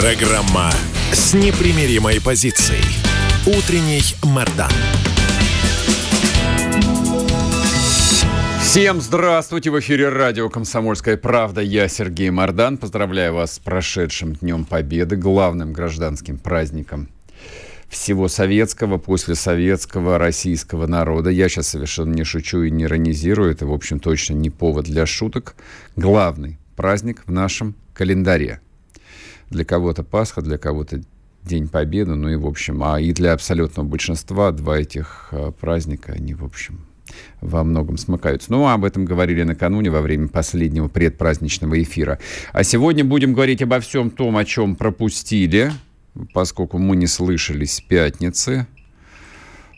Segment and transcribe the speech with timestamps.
[0.00, 0.72] Программа
[1.12, 2.82] с непримиримой позицией.
[3.46, 4.72] Утренний Мордан.
[8.60, 9.70] Всем здравствуйте!
[9.70, 11.60] В эфире радио «Комсомольская правда».
[11.60, 12.76] Я Сергей Мордан.
[12.76, 17.08] Поздравляю вас с прошедшим Днем Победы, главным гражданским праздником
[17.88, 21.30] всего советского, послесоветского, российского народа.
[21.30, 23.52] Я сейчас совершенно не шучу и не иронизирую.
[23.52, 25.54] Это, в общем, точно не повод для шуток.
[25.94, 28.60] Главный праздник в нашем календаре.
[29.54, 31.00] Для кого-то Пасха, для кого-то
[31.44, 36.12] День Победы, ну и, в общем, а и для абсолютного большинства два этих а, праздника,
[36.12, 36.80] они, в общем,
[37.40, 38.50] во многом смыкаются.
[38.50, 42.18] Ну, об этом говорили накануне во время последнего предпраздничного эфира.
[42.52, 45.70] А сегодня будем говорить обо всем том, о чем пропустили,
[46.32, 48.66] поскольку мы не слышались с пятницы.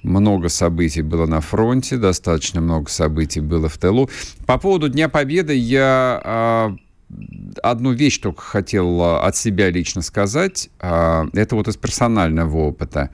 [0.03, 4.09] Много событий было на фронте, достаточно много событий было в тылу.
[4.47, 6.77] По поводу Дня Победы я а,
[7.71, 10.71] одну вещь только хотел от себя лично сказать.
[10.81, 13.11] А, это вот из персонального опыта.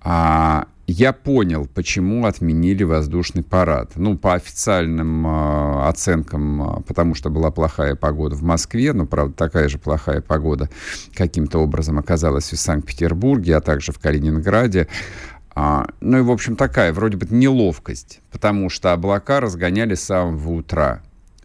[0.00, 3.92] А, я понял, почему отменили воздушный парад.
[3.96, 5.26] Ну, по официальным
[5.86, 10.68] оценкам, потому что была плохая погода в Москве, но, правда, такая же плохая погода
[11.14, 14.88] каким-то образом оказалась и в Санкт-Петербурге, а также в Калининграде.
[15.54, 20.50] А, ну и, в общем, такая вроде бы неловкость, потому что облака разгоняли с самого
[20.50, 21.02] утра.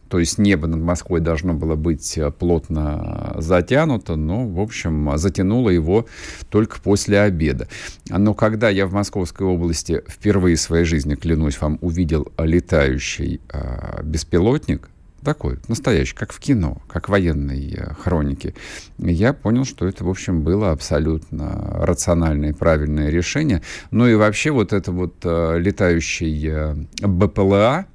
[0.09, 5.69] То есть небо над Москвой должно было быть э, плотно затянуто, но, в общем, затянуло
[5.69, 6.05] его
[6.49, 7.67] только после обеда.
[8.09, 14.03] Но когда я в Московской области впервые в своей жизни, клянусь вам, увидел летающий э,
[14.03, 14.89] беспилотник,
[15.27, 18.53] такой, настоящий, как в кино, как в военной э, хронике,
[18.97, 23.61] я понял, что это, в общем, было абсолютно рациональное и правильное решение.
[23.91, 26.75] Ну и вообще вот это вот э, летающий э,
[27.05, 27.87] БПЛА,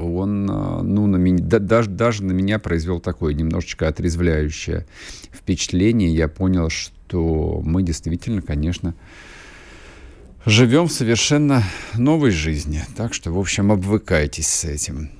[0.00, 4.86] он а, ну, на меня, да, даже, даже на меня произвел такое немножечко отрезвляющее
[5.32, 6.14] впечатление.
[6.14, 8.94] Я понял, что мы действительно, конечно,
[10.46, 11.62] живем в совершенно
[11.94, 12.82] новой жизни.
[12.96, 15.10] Так что, в общем, обвыкайтесь с этим.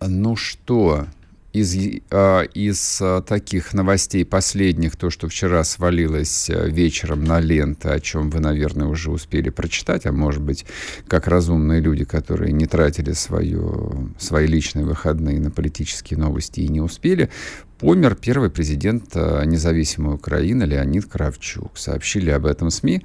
[0.00, 1.06] Ну что,
[1.52, 1.76] из,
[2.10, 8.00] а, из а, таких новостей последних, то, что вчера свалилось а, вечером на ленты, о
[8.00, 10.66] чем вы, наверное, уже успели прочитать, а может быть,
[11.06, 16.80] как разумные люди, которые не тратили свое, свои личные выходные на политические новости и не
[16.80, 17.30] успели,
[17.78, 21.78] помер первый президент независимой Украины Леонид Кравчук.
[21.78, 23.02] Сообщили об этом СМИ.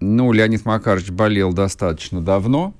[0.00, 2.74] Ну, Леонид Макарович болел достаточно давно,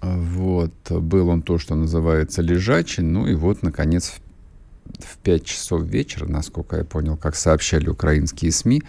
[0.00, 4.14] вот, был он то, что называется лежачий, ну и вот, наконец,
[4.98, 8.82] в 5 часов вечера, насколько я понял, как сообщали украинские СМИ,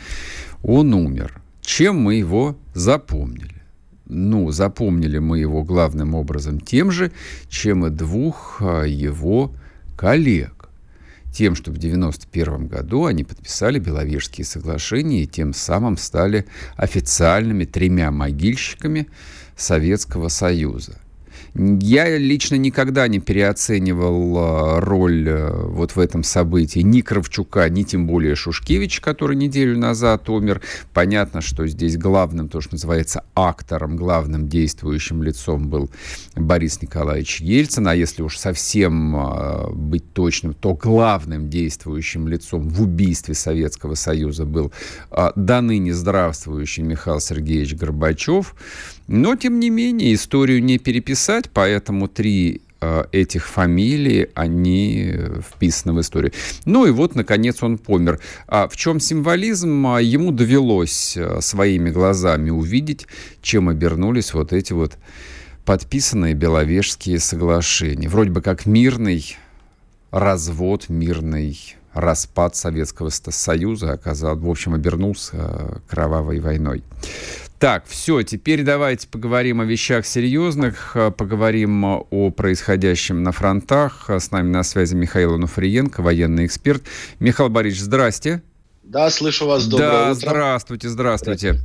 [0.64, 1.42] он умер.
[1.62, 3.62] Чем мы его запомнили?
[4.06, 7.12] Ну, запомнили мы его главным образом тем же,
[7.48, 9.54] чем и двух а, его
[9.96, 10.70] коллег.
[11.32, 18.10] Тем, что в 1991 году они подписали Беловежские соглашения и тем самым стали официальными тремя
[18.10, 19.08] могильщиками
[19.60, 21.00] Советского Союза.
[21.56, 27.84] Я лично никогда не переоценивал а, роль э, вот в этом событии ни Кравчука, ни
[27.84, 30.62] тем более Шушкевич, который неделю назад умер.
[30.94, 35.90] Понятно, что здесь главным, то, что называется актором, главным действующим лицом был
[36.36, 37.88] Борис Николаевич Ельцин.
[37.88, 44.46] А если уж совсем а, быть точным, то главным действующим лицом в убийстве Советского Союза
[44.46, 44.72] был
[45.36, 48.56] до ныне здравствующий Михаил Сергеевич Горбачев.
[49.10, 55.16] Но, тем не менее, историю не переписать, поэтому три э, этих фамилий, они
[55.52, 56.32] вписаны в историю.
[56.66, 58.20] Ну и вот, наконец, он помер.
[58.48, 59.88] А в чем символизм?
[59.88, 63.08] А, ему довелось э, своими глазами увидеть,
[63.42, 64.96] чем обернулись вот эти вот
[65.66, 68.08] подписанные Беловежские соглашения.
[68.08, 69.38] Вроде бы как мирный
[70.12, 71.58] развод, мирный
[71.94, 76.84] распад Советского Союза оказал, в общем, обернулся э, кровавой войной.
[77.60, 84.10] Так, все, теперь давайте поговорим о вещах серьезных, э, поговорим о происходящем на фронтах.
[84.10, 86.84] С нами на связи Михаил Ануфриенко, военный эксперт.
[87.20, 88.42] Михаил Борисович, здрасте.
[88.84, 89.68] Да, слышу вас.
[89.68, 90.14] Доброе да, утро.
[90.14, 91.56] здравствуйте, здравствуйте.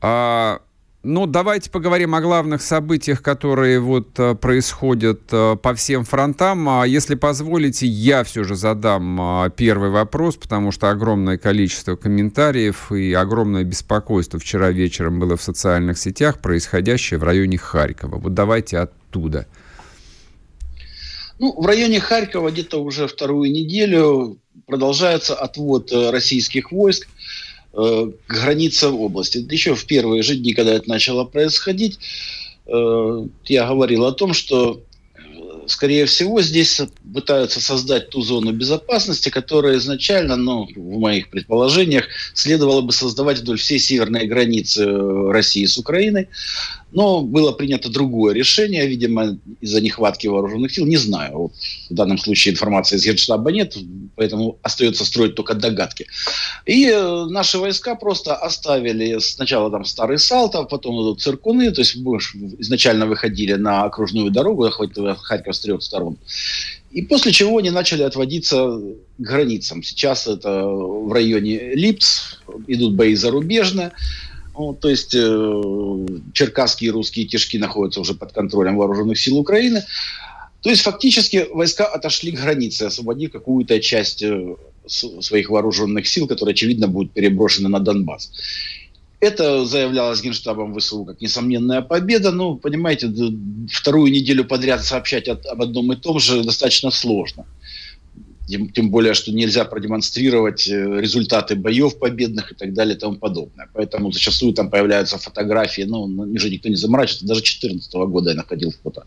[0.00, 0.60] А,
[1.04, 6.68] Ну, давайте поговорим о главных событиях, которые вот э, происходят э, по всем фронтам.
[6.68, 12.92] А если позволите, я все же задам а, первый вопрос, потому что огромное количество комментариев
[12.92, 18.18] и огромное беспокойство вчера вечером было в социальных сетях, происходящее в районе Харькова.
[18.18, 19.48] Вот давайте оттуда.
[21.40, 24.38] Ну, в районе Харькова где-то уже вторую неделю
[24.68, 27.10] продолжается отвод э, российских войск э,
[27.72, 29.38] к границам области.
[29.50, 31.98] Еще в первые же дни, когда это начало происходить,
[32.66, 34.82] э, я говорил о том, что
[35.66, 36.80] скорее всего, здесь
[37.14, 43.58] пытаются создать ту зону безопасности, которая изначально, ну, в моих предположениях, следовало бы создавать вдоль
[43.58, 44.86] всей северной границы
[45.30, 46.28] России с Украиной.
[46.92, 50.86] Но было принято другое решение, видимо, из-за нехватки вооруженных сил.
[50.86, 51.38] Не знаю.
[51.38, 51.52] Вот
[51.90, 53.76] в данном случае информации из Генштаба нет,
[54.16, 56.06] поэтому остается строить только догадки.
[56.66, 63.06] И э, наши войска просто оставили сначала там старый Салтов, потом Циркуны, то есть изначально
[63.06, 66.16] выходили на окружную дорогу, охватывая Харьков с трех сторон.
[66.90, 69.82] И после чего они начали отводиться к границам.
[69.82, 72.36] Сейчас это в районе Липц,
[72.66, 73.92] идут бои зарубежные.
[74.54, 79.82] Ну, то есть э, черкасские русские кишки находятся уже под контролем вооруженных сил Украины.
[80.62, 84.56] То есть фактически войска отошли к границе, освободив какую-то часть э,
[84.86, 88.30] своих вооруженных сил, которые, очевидно, будут переброшены на Донбасс.
[89.20, 92.32] Это заявлялось Генштабом ВСУ как несомненная победа.
[92.32, 93.08] Ну, понимаете,
[93.70, 97.46] вторую неделю подряд сообщать об одном и том же достаточно сложно.
[98.48, 103.68] Тем, более, что нельзя продемонстрировать э, результаты боев победных и так далее и тому подобное.
[103.72, 108.36] Поэтому зачастую там появляются фотографии, ну, ну же никто не заморачивается, даже 2014 года я
[108.36, 109.04] находил фото.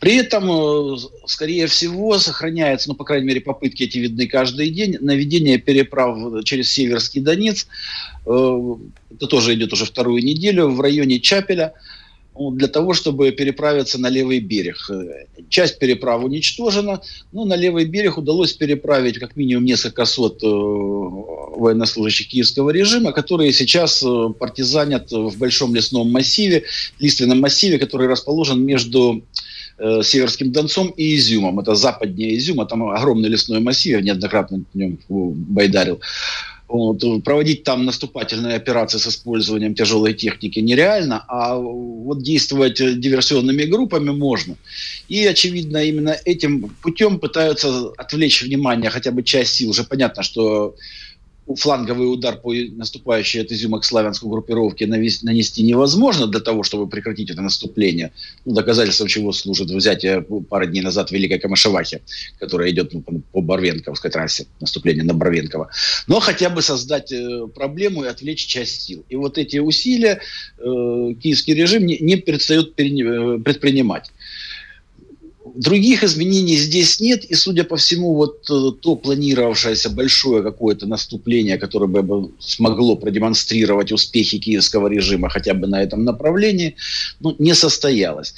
[0.00, 0.96] При этом, э,
[1.26, 6.72] скорее всего, сохраняется, ну, по крайней мере, попытки эти видны каждый день, наведение переправ через
[6.72, 7.66] Северский Донец,
[8.26, 8.60] э,
[9.14, 11.74] это тоже идет уже вторую неделю, в районе Чапеля,
[12.34, 14.90] для того, чтобы переправиться на левый берег.
[15.48, 17.00] Часть переправ уничтожена,
[17.32, 23.52] но на левый берег удалось переправить как минимум несколько сот э, военнослужащих киевского режима, которые
[23.52, 26.64] сейчас э, партизанят в большом лесном массиве,
[26.98, 29.24] лиственном массиве, который расположен между
[29.78, 31.60] э, Северским Донцом и Изюмом.
[31.60, 36.00] Это западнее Изюма, там огромный лесной массив, я неоднократно в нем байдарил.
[36.66, 44.10] Вот, проводить там наступательные операции с использованием тяжелой техники нереально, а вот действовать диверсионными группами
[44.10, 44.56] можно.
[45.08, 49.70] И, очевидно, именно этим путем пытаются отвлечь внимание хотя бы часть сил.
[49.70, 50.74] Уже понятно, что
[51.46, 57.30] фланговый удар по наступающей от Изюма к Славянску группировке нанести невозможно для того, чтобы прекратить
[57.30, 58.12] это наступление.
[58.44, 62.00] Ну, доказательством чего служит взятие пары дней назад Великой Камышевахи,
[62.38, 65.70] которая идет ну, по Барвенковской трассе, наступление на Барвенково.
[66.06, 69.04] Но хотя бы создать э, проблему и отвлечь часть сил.
[69.08, 70.20] И вот эти усилия
[70.58, 74.10] э, киевский режим не, не перестает э, предпринимать.
[75.44, 81.58] Других изменений здесь нет, и, судя по всему, вот э, то планировавшееся большое какое-то наступление,
[81.58, 86.76] которое бы смогло продемонстрировать успехи киевского режима хотя бы на этом направлении,
[87.20, 88.34] ну, не состоялось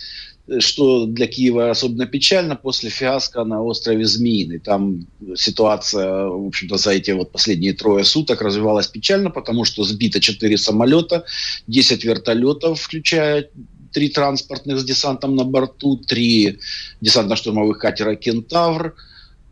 [0.60, 4.58] что для Киева особенно печально после фиаско на острове Змеиный.
[4.58, 10.20] Там ситуация, в общем-то, за эти вот последние трое суток развивалась печально, потому что сбито
[10.20, 11.24] 4 самолета,
[11.66, 13.48] 10 вертолетов, включая
[13.96, 16.60] три транспортных с десантом на борту, три
[17.00, 18.94] десантно-штурмовых катера «Кентавр»,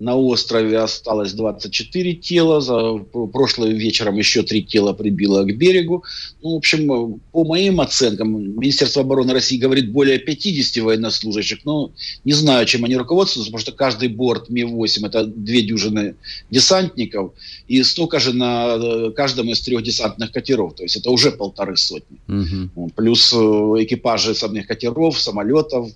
[0.00, 2.60] на острове осталось 24 тела.
[2.60, 2.94] За
[3.32, 6.04] прошлым вечером еще три тела прибило к берегу.
[6.42, 11.64] Ну, в общем, по моим оценкам, Министерство обороны России говорит более 50 военнослужащих.
[11.64, 11.92] Но
[12.24, 16.16] не знаю, чем они руководствуются, потому что каждый борт Ми-8 это две дюжины
[16.50, 17.32] десантников.
[17.68, 20.74] И столько же на э, каждом из трех десантных катеров.
[20.74, 22.18] То есть это уже полторы сотни.
[22.28, 22.90] Угу.
[22.96, 25.90] Плюс э, экипажи самих катеров, самолетов,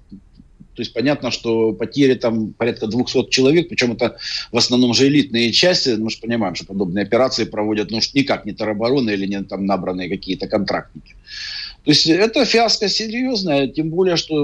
[0.79, 4.17] то есть понятно, что потери там порядка 200 человек, причем это
[4.53, 5.97] в основном же элитные части.
[5.99, 10.09] Мы же понимаем, что подобные операции проводят ну, никак не теробороны или не там набранные
[10.09, 11.17] какие-то контрактники.
[11.83, 14.37] То есть это фиаско серьезное, тем более, что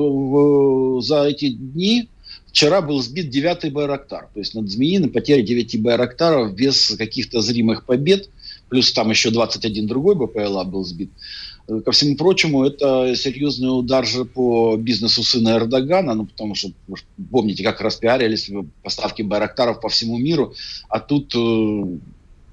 [0.98, 2.08] в, за эти дни
[2.48, 4.28] Вчера был сбит девятый Байрактар.
[4.32, 8.28] То есть над Змеиным потери 9 Байрактаров без каких-то зримых побед.
[8.68, 11.10] Плюс там еще 21 другой БПЛА был сбит.
[11.66, 16.72] Ко всему прочему, это серьезный удар же по бизнесу сына Эрдогана, ну, потому что,
[17.30, 18.50] помните, как распиарились
[18.82, 20.54] поставки Байрактаров по всему миру,
[20.90, 21.38] а тут э,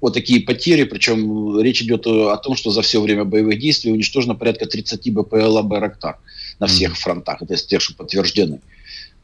[0.00, 4.34] вот такие потери, причем речь идет о том, что за все время боевых действий уничтожено
[4.34, 6.18] порядка 30 БПЛА Байрактар
[6.58, 8.60] на всех фронтах, это из тех, что подтверждены.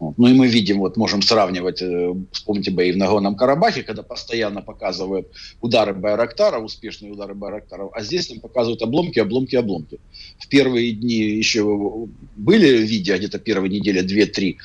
[0.00, 4.62] Ну и мы видим, вот можем сравнивать, э, вспомните бои в Нагорном Карабахе, когда постоянно
[4.62, 5.28] показывают
[5.60, 9.98] удары Байрактара, успешные удары Байрактаров, а здесь нам показывают обломки, обломки, обломки.
[10.38, 14.58] В первые дни еще были видео, где-то первые недели, две-три,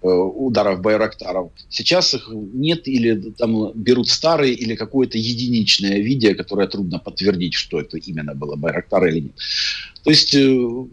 [0.00, 1.50] Э, ударов Байрактаров.
[1.68, 7.80] Сейчас их нет или там берут старые или какое-то единичное видео, которое трудно подтвердить, что
[7.80, 9.32] это именно было Байрактар или нет.
[10.08, 10.38] То есть э,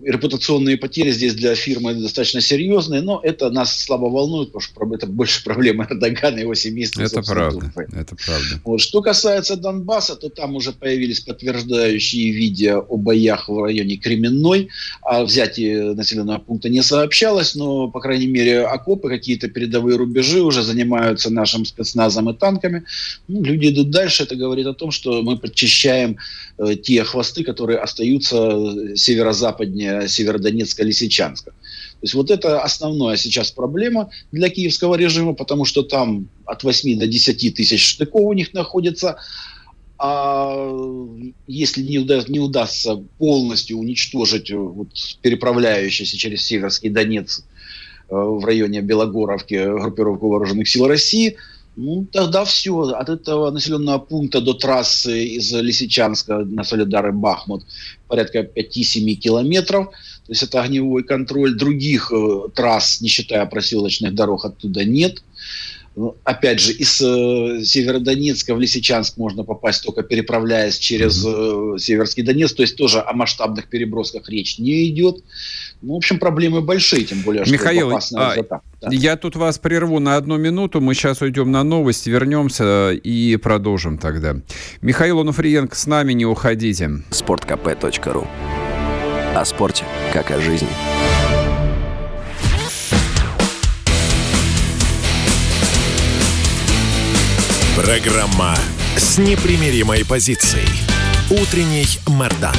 [0.04, 5.08] репутационные потери здесь для фирмы достаточно серьезные, но это нас слабо волнует, потому что это
[5.08, 7.02] больше проблемы Эрдогана и его семейства.
[7.02, 8.60] Это правда, это правда.
[8.66, 8.82] Вот.
[8.82, 14.68] Что касается Донбасса, то там уже появились подтверждающие видео о боях в районе Кременной.
[15.02, 20.62] О взятии населенного пункта не сообщалось, но, по крайней мере, окопы, какие-то передовые рубежи уже
[20.62, 22.84] занимаются нашим спецназом и танками.
[23.30, 24.24] Ну, люди идут дальше.
[24.24, 26.18] Это говорит о том, что мы подчищаем
[26.58, 31.52] э, те хвосты, которые остаются северо-западнее Северодонецка, Лисичанска.
[31.52, 37.00] То есть вот это основная сейчас проблема для киевского режима, потому что там от 8
[37.00, 39.18] до 10 тысяч штыков у них находится.
[39.98, 40.70] А
[41.48, 44.90] если не, уда не удастся полностью уничтожить вот,
[45.22, 47.46] переправляющийся через Северский Донец
[48.10, 51.38] э, в районе Белогоровки группировку вооруженных сил России–
[51.76, 52.80] ну, тогда все.
[52.90, 57.66] От этого населенного пункта до трассы из Лисичанска на Солидары Бахмут
[58.08, 59.88] порядка 5-7 километров.
[60.26, 61.56] То есть это огневой контроль.
[61.56, 65.22] Других э, трасс, не считая проселочных дорог, оттуда нет.
[65.98, 72.24] Ну, опять же, из э, Северодонецка в Лисичанск можно попасть только переправляясь через э, Северский
[72.24, 72.54] Донец.
[72.54, 75.24] То есть тоже о масштабных перебросках речь не идет.
[75.82, 78.90] Ну, в общем, проблемы большие, тем более, Михаил, что а, да.
[78.92, 80.82] я тут вас прерву на одну минуту.
[80.82, 84.36] Мы сейчас уйдем на новость, вернемся и продолжим тогда.
[84.82, 87.04] Михаил Онуфриенко с нами, не уходите.
[87.12, 88.28] sportkp.ru
[89.36, 90.70] О спорте, как о жизни.
[97.76, 98.56] Программа
[98.96, 100.68] с непримиримой позицией.
[101.30, 102.56] Утренний Мордан.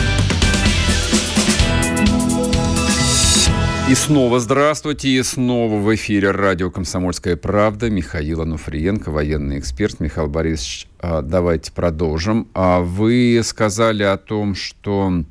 [3.89, 7.89] И снова здравствуйте, и снова в эфире радио «Комсомольская правда».
[7.89, 10.01] Михаил Ануфриенко, военный эксперт.
[10.01, 12.49] Михаил Борисович, а, давайте продолжим.
[12.53, 15.23] А вы сказали о том, что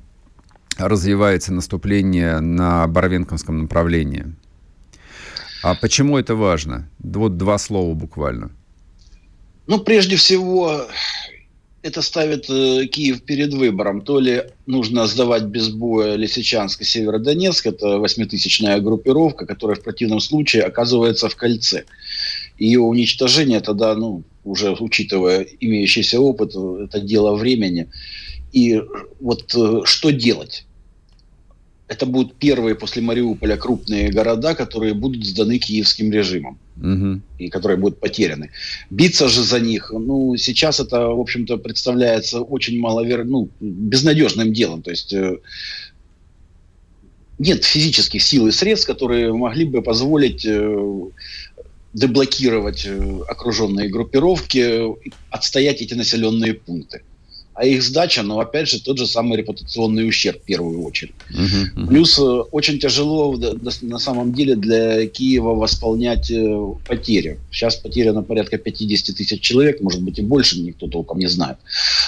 [0.78, 4.34] развивается наступление на Боровенковском направлении.
[5.62, 6.88] А почему это важно?
[7.00, 8.52] Вот два слова буквально.
[9.68, 10.88] Ну, прежде всего,
[11.86, 14.02] это ставит э, Киев перед выбором.
[14.02, 20.20] То ли нужно сдавать без боя Лисичанск и Северодонецк, это восьмитысячная группировка, которая в противном
[20.20, 21.84] случае оказывается в кольце.
[22.58, 27.88] Ее уничтожение тогда, ну, уже учитывая имеющийся опыт, это дело времени.
[28.52, 28.82] И
[29.20, 30.66] вот э, что делать?
[31.88, 37.22] это будут первые после Мариуполя крупные города, которые будут сданы киевским режимом угу.
[37.38, 38.52] и которые будут потеряны.
[38.90, 44.82] Биться же за них, ну, сейчас это, в общем-то, представляется очень маловероятным, ну, безнадежным делом.
[44.82, 45.38] То есть э,
[47.40, 51.02] нет физических сил и средств, которые могли бы позволить э,
[51.94, 54.96] деблокировать э, окруженные группировки,
[55.30, 57.02] отстоять эти населенные пункты
[57.56, 61.14] а их сдача, ну, опять же, тот же самый репутационный ущерб в первую очередь.
[61.32, 61.88] Uh-huh, uh-huh.
[61.88, 63.34] Плюс э, очень тяжело
[63.82, 67.40] на самом деле для Киева восполнять э, потери.
[67.52, 71.58] Сейчас потеряно порядка 50 тысяч человек, может быть и больше, никто толком не знает.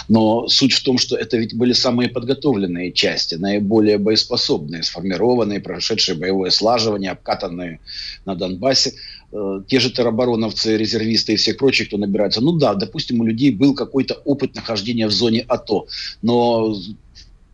[0.10, 6.18] Но суть в том, что это ведь были самые подготовленные части, наиболее боеспособные, сформированные, прошедшие
[6.18, 7.80] боевое слаживание, обкатанные
[8.26, 8.94] на Донбассе.
[9.30, 12.42] Э, те же теробороновцы, резервисты и всех прочих, кто набирается.
[12.42, 15.88] Ну да, допустим, у людей был какой-то опыт нахождения в зоне АТО,
[16.22, 16.76] но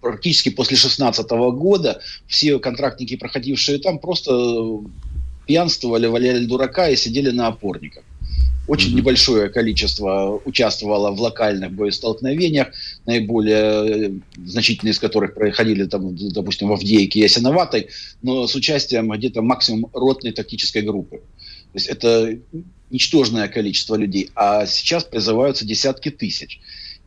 [0.01, 4.81] практически после 16 года все контрактники, проходившие там, просто
[5.47, 8.03] пьянствовали, валяли дурака и сидели на опорниках.
[8.65, 8.95] Очень mm-hmm.
[8.95, 12.69] небольшое количество участвовало в локальных боестолкновениях,
[13.05, 14.11] наиболее э,
[14.45, 17.89] значительные из которых проходили, там, допустим, в Авдеевке и Ясиноватой,
[18.21, 21.17] но с участием где-то максимум ротной тактической группы.
[21.17, 22.37] То есть это
[22.89, 26.61] ничтожное количество людей, а сейчас призываются десятки тысяч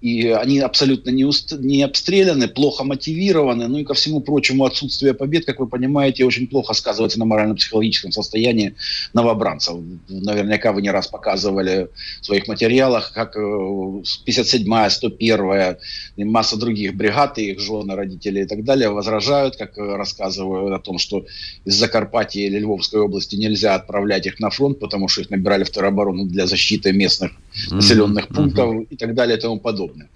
[0.06, 1.52] и они абсолютно не, уст...
[1.58, 6.46] не обстреляны, плохо мотивированы, ну и ко всему прочему отсутствие побед, как вы понимаете, очень
[6.46, 8.76] плохо сказывается на морально-психологическом состоянии
[9.14, 9.74] новобранцев.
[10.08, 11.88] Наверняка вы не раз показывали
[12.20, 15.78] в своих материалах, как 57-я, э, 101-я
[16.14, 20.78] и масса других бригад, и их жены, родители и так далее возражают, как рассказывают о
[20.78, 21.26] том, что
[21.64, 25.70] из Закарпатья или Львовской области нельзя отправлять их на фронт, потому что их набирали в
[25.70, 27.32] тероборону для защиты местных
[27.72, 28.34] населенных mm-hmm.
[28.34, 28.86] пунктов mm-hmm.
[28.90, 30.08] и так далее и тому подобное подобное.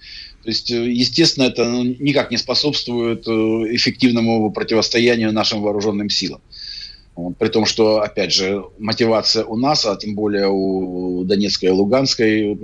[0.43, 6.41] То есть, э, естественно, это ну, никак не способствует э, эффективному противостоянию нашим вооруженным силам.
[7.39, 12.53] При том, что, опять же, мотивация у нас, а тем более у Донецкой и Луганской
[12.53, 12.57] э,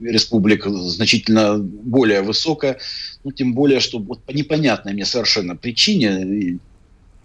[0.00, 2.78] республик значительно более высокая.
[3.24, 6.58] Ну, тем более, что вот по непонятной мне совершенно причине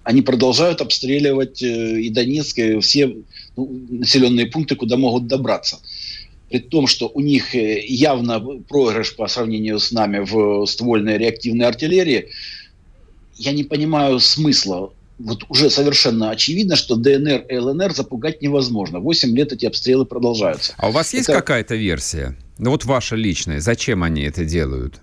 [0.05, 3.15] они продолжают обстреливать и Донецк, и все
[3.55, 5.79] ну, населенные пункты, куда могут добраться.
[6.53, 11.65] При том, что у них э, явно проигрыш по сравнению с нами в ствольной реактивной
[11.65, 12.29] артиллерии,
[13.37, 18.99] я не понимаю смысла вот уже совершенно очевидно, что ДНР и ЛНР запугать невозможно.
[18.99, 20.75] Восемь лет эти обстрелы продолжаются.
[20.77, 21.39] А у вас есть это...
[21.39, 22.37] какая-то версия?
[22.59, 23.59] Ну вот ваша личная.
[23.59, 25.01] Зачем они это делают?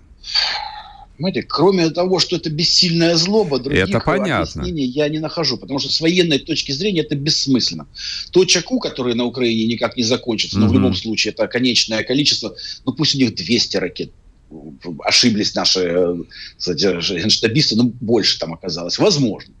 [1.21, 4.63] Понимаете, кроме того, что это бессильная злоба, других это понятно.
[4.63, 7.85] объяснений я не нахожу, потому что с военной точки зрения это бессмысленно.
[8.31, 10.69] То чаку, который на Украине никак не закончится, но mm-hmm.
[10.69, 12.55] в любом случае это конечное количество,
[12.87, 14.11] ну пусть у них 200 ракет,
[15.03, 16.15] ошиблись наши э,
[16.57, 19.53] кстати, штабисты, ну больше там оказалось, возможно.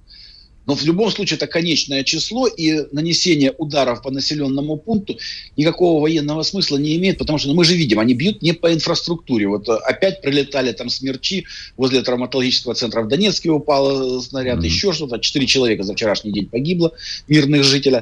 [0.65, 5.17] Но в любом случае это конечное число, и нанесение ударов по населенному пункту
[5.57, 8.71] никакого военного смысла не имеет, потому что ну, мы же видим, они бьют не по
[8.71, 9.47] инфраструктуре.
[9.47, 11.45] Вот э, опять прилетали там смерчи
[11.77, 14.65] возле травматологического центра в Донецке упал снаряд, mm-hmm.
[14.65, 15.19] еще что-то.
[15.19, 16.93] Четыре человека за вчерашний день погибло,
[17.27, 18.01] мирных жителей.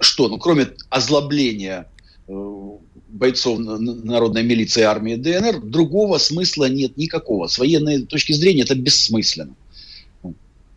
[0.00, 0.28] Что?
[0.28, 1.86] Ну, кроме озлобления
[2.26, 2.68] э,
[3.08, 7.46] бойцов народной милиции армии ДНР, другого смысла нет никакого.
[7.46, 9.54] С военной точки зрения это бессмысленно.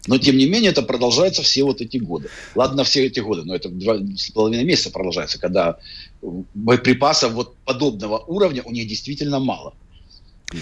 [0.07, 2.29] Но, тем не менее, это продолжается все вот эти годы.
[2.55, 5.77] Ладно, все эти годы, но это два с половиной месяца продолжается, когда
[6.21, 9.73] боеприпасов вот подобного уровня у них действительно мало.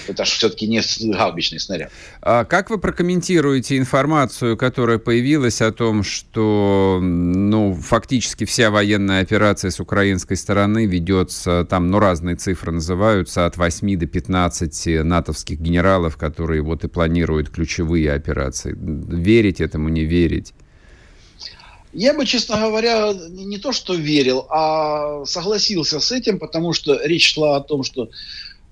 [0.08, 0.82] Это же все-таки не
[1.12, 1.92] гаубичный снаряд.
[2.22, 9.72] А как вы прокомментируете информацию, которая появилась о том, что ну, фактически вся военная операция
[9.72, 16.18] с украинской стороны ведется, там ну, разные цифры называются, от 8 до 15 натовских генералов,
[16.18, 18.76] которые вот и планируют ключевые операции.
[18.78, 20.54] Верить этому, не верить?
[21.94, 27.34] Я бы, честно говоря, не то что верил, а согласился с этим, потому что речь
[27.34, 28.10] шла о том, что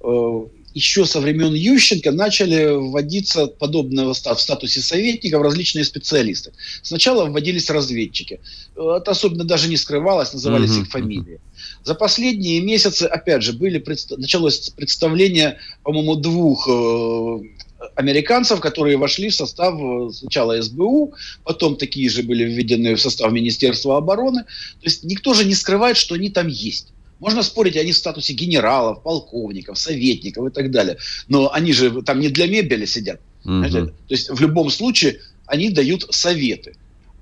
[0.02, 0.46] э,
[0.77, 6.51] еще со времен Ющенко начали вводиться подобного в статусе советников различные специалисты.
[6.84, 8.39] Сначала вводились разведчики.
[8.75, 10.81] Это особенно даже не скрывалось, назывались uh-huh.
[10.84, 11.39] их фамилии.
[11.84, 13.84] За последние месяцы, опять же, были
[14.17, 17.40] началось представление, по-моему, двух э-
[17.96, 23.31] американцев, которые вошли в состав э, сначала СБУ, потом такие же были введены в состав
[23.31, 24.44] Министерства обороны.
[24.44, 26.94] То есть никто же не скрывает, что они там есть.
[27.20, 30.98] Можно спорить, они в статусе генералов, полковников, советников и так далее.
[31.27, 33.20] Но они же там не для мебели сидят.
[33.44, 33.64] Угу.
[33.70, 36.75] То есть в любом случае они дают советы.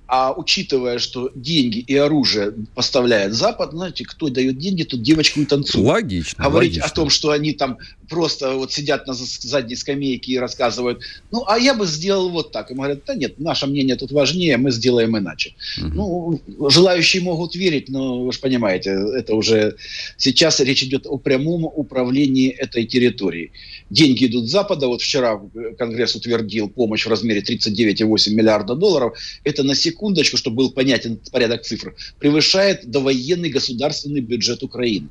[0.07, 5.45] А учитывая, что деньги и оружие поставляет Запад, знаете, кто дает деньги, тот девочку и
[5.45, 5.83] танцует.
[5.83, 6.43] Логично.
[6.43, 6.85] Говорить логично.
[6.85, 11.57] о том, что они там просто вот сидят на задней скамейке и рассказывают, ну, а
[11.57, 12.71] я бы сделал вот так.
[12.71, 15.53] Им говорят, да нет, наше мнение тут важнее, мы сделаем иначе.
[15.77, 15.87] Угу.
[15.93, 19.75] Ну, желающие могут верить, но вы же понимаете, это уже
[20.17, 23.51] сейчас речь идет о прямом управлении этой территорией.
[23.89, 24.87] Деньги идут с Запада.
[24.87, 25.41] Вот вчера
[25.77, 29.17] Конгресс утвердил помощь в размере 39,8 миллиарда долларов.
[29.43, 35.09] Это на секундочку, чтобы был понятен порядок цифр, превышает довоенный государственный бюджет Украины.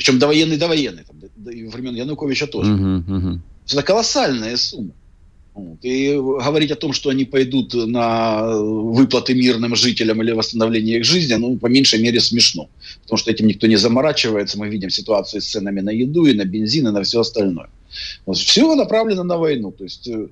[0.00, 2.72] Причем довоенный, довоенный, там, до, до времен Януковича тоже.
[2.72, 3.38] Uh-huh, uh-huh.
[3.70, 4.92] Это колоссальная сумма.
[5.52, 5.78] Вот.
[5.82, 11.34] И говорить о том, что они пойдут на выплаты мирным жителям или восстановление их жизни,
[11.34, 12.70] ну, по меньшей мере, смешно.
[13.02, 14.58] Потому что этим никто не заморачивается.
[14.58, 17.68] Мы видим ситуацию с ценами на еду и на бензин и на все остальное.
[18.24, 18.38] Вот.
[18.38, 19.70] Все направлено на войну.
[19.70, 20.28] То есть э,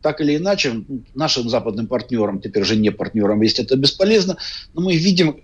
[0.00, 0.82] так или иначе,
[1.14, 4.38] нашим западным партнерам, теперь уже не партнерам, есть это бесполезно,
[4.72, 5.36] но мы видим,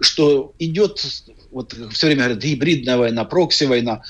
[0.00, 0.98] что идет,
[1.50, 4.02] вот все время говорят, гибридная война, прокси-война.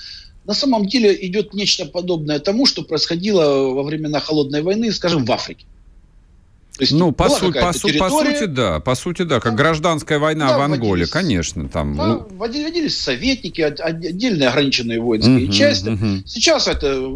[0.45, 5.33] На самом деле идет нечто подобное тому, что происходило во времена Холодной войны, скажем, в
[5.33, 5.67] Африке.
[6.81, 10.19] То есть ну, по, су- по, су- по сути, да, по сути, да, как гражданская
[10.19, 11.95] война да, в Анголе, конечно, там.
[11.95, 12.29] Да, ну...
[12.31, 15.89] Вводились советники, отдельные ограниченные воинские uh-huh, части.
[15.89, 16.23] Uh-huh.
[16.25, 17.07] Сейчас это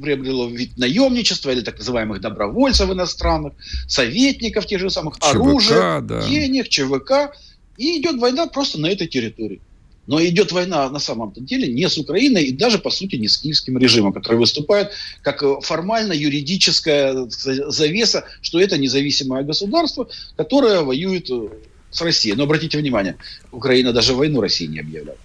[0.00, 3.54] приобрело вид наемничества или так называемых добровольцев иностранных,
[3.88, 6.22] советников тех же самых, ЧВК, оружия, да.
[6.22, 7.34] денег, ЧВК.
[7.76, 9.60] И идет война просто на этой территории.
[10.08, 13.36] Но идет война на самом деле не с Украиной и даже, по сути, не с
[13.36, 14.90] киевским режимом, который выступает
[15.20, 21.50] как э, формально юридическая завеса, что это независимое государство, которое воюет э,
[21.90, 22.36] с Россией.
[22.36, 23.16] Но обратите внимание,
[23.52, 25.18] Украина даже войну России не объявляла.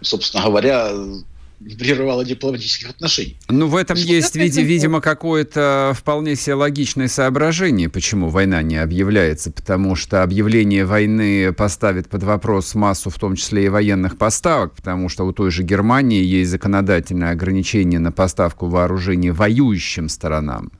[0.00, 0.92] Собственно говоря,
[1.78, 3.36] прерывала дипломатических отношений.
[3.48, 9.50] Ну, в этом есть, вид- видимо, какое-то вполне себе логичное соображение, почему война не объявляется,
[9.50, 15.08] потому что объявление войны поставит под вопрос массу, в том числе и военных поставок, потому
[15.08, 20.70] что у той же Германии есть законодательное ограничение на поставку вооружений воюющим сторонам.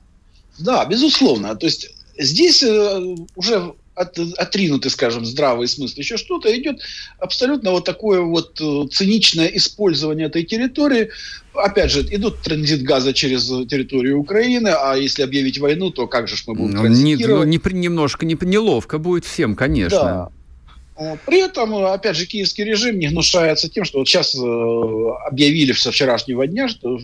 [0.59, 1.55] Да, безусловно.
[1.55, 6.81] То есть здесь э, уже от, отринуты, скажем, здравый смысл, еще что-то, идет
[7.19, 11.09] абсолютно вот такое вот э, циничное использование этой территории.
[11.53, 16.35] Опять же, идут транзит газа через территорию Украины, а если объявить войну, то как же
[16.47, 17.47] мы будем транзитировать?
[17.47, 19.99] Не, не, немножко не, неловко будет всем, конечно.
[19.99, 20.29] Да.
[21.25, 24.39] При этом, опять же, киевский режим не гнушается тем, что вот сейчас э,
[25.27, 26.99] объявили со вчерашнего дня, что,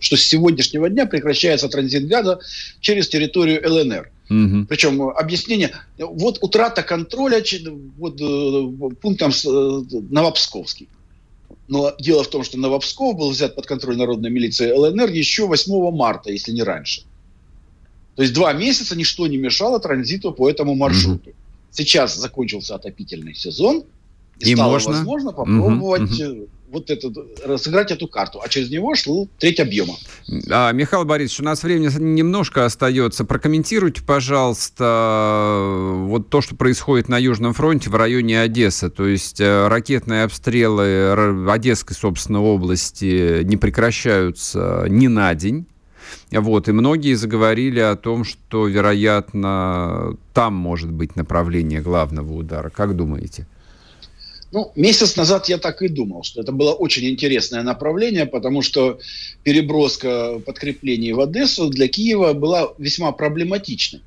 [0.00, 2.40] что с сегодняшнего дня прекращается транзит газа
[2.80, 4.10] через территорию ЛНР.
[4.30, 4.66] Угу.
[4.68, 7.42] Причем объяснение, вот утрата контроля
[7.98, 10.88] вот, э, пунктом э, Новопсковский.
[11.68, 15.90] Но дело в том, что Новопсков был взят под контроль народной милиции ЛНР еще 8
[15.96, 17.02] марта, если не раньше.
[18.16, 21.30] То есть два месяца ничто не мешало транзиту по этому маршруту.
[21.30, 21.36] Угу.
[21.70, 23.84] Сейчас закончился отопительный сезон,
[24.40, 24.92] и, и стало можно?
[24.92, 27.10] возможно попробовать угу, вот это,
[27.44, 28.40] разыграть эту карту.
[28.44, 29.94] А через него шел треть объема.
[30.50, 33.24] А, Михаил Борисович, у нас времени немножко остается.
[33.24, 35.62] Прокомментируйте, пожалуйста,
[36.06, 38.90] вот то, что происходит на Южном фронте в районе Одессы.
[38.90, 45.66] То есть э, ракетные обстрелы Одесской, собственно, области не прекращаются ни на день.
[46.30, 52.70] Вот, и многие заговорили о том, что, вероятно, там может быть направление главного удара.
[52.70, 53.46] Как думаете?
[54.54, 59.00] Ну, месяц назад я так и думал, что это было очень интересное направление, потому что
[59.42, 64.02] переброска подкреплений в Одессу для Киева была весьма проблематичной.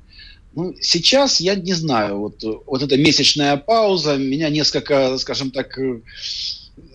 [0.54, 5.78] Ну, сейчас я не знаю, вот, вот эта месячная пауза меня несколько, скажем так,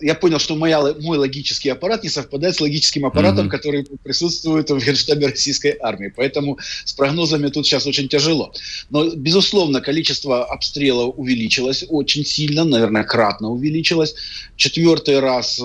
[0.04, 3.50] я понял, что моя, мой логический аппарат не совпадает с логическим аппаратом, mm-hmm.
[3.50, 6.12] который присутствует в Генштабе российской армии.
[6.14, 8.52] Поэтому с прогнозами тут сейчас очень тяжело.
[8.90, 14.14] Но, безусловно, количество обстрелов увеличилось очень сильно, наверное, кратно увеличилось.
[14.56, 15.62] Четвертый раз э,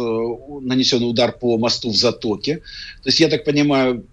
[0.61, 2.57] нанесен удар по мосту в Затоке.
[3.03, 4.05] То есть, я так понимаю,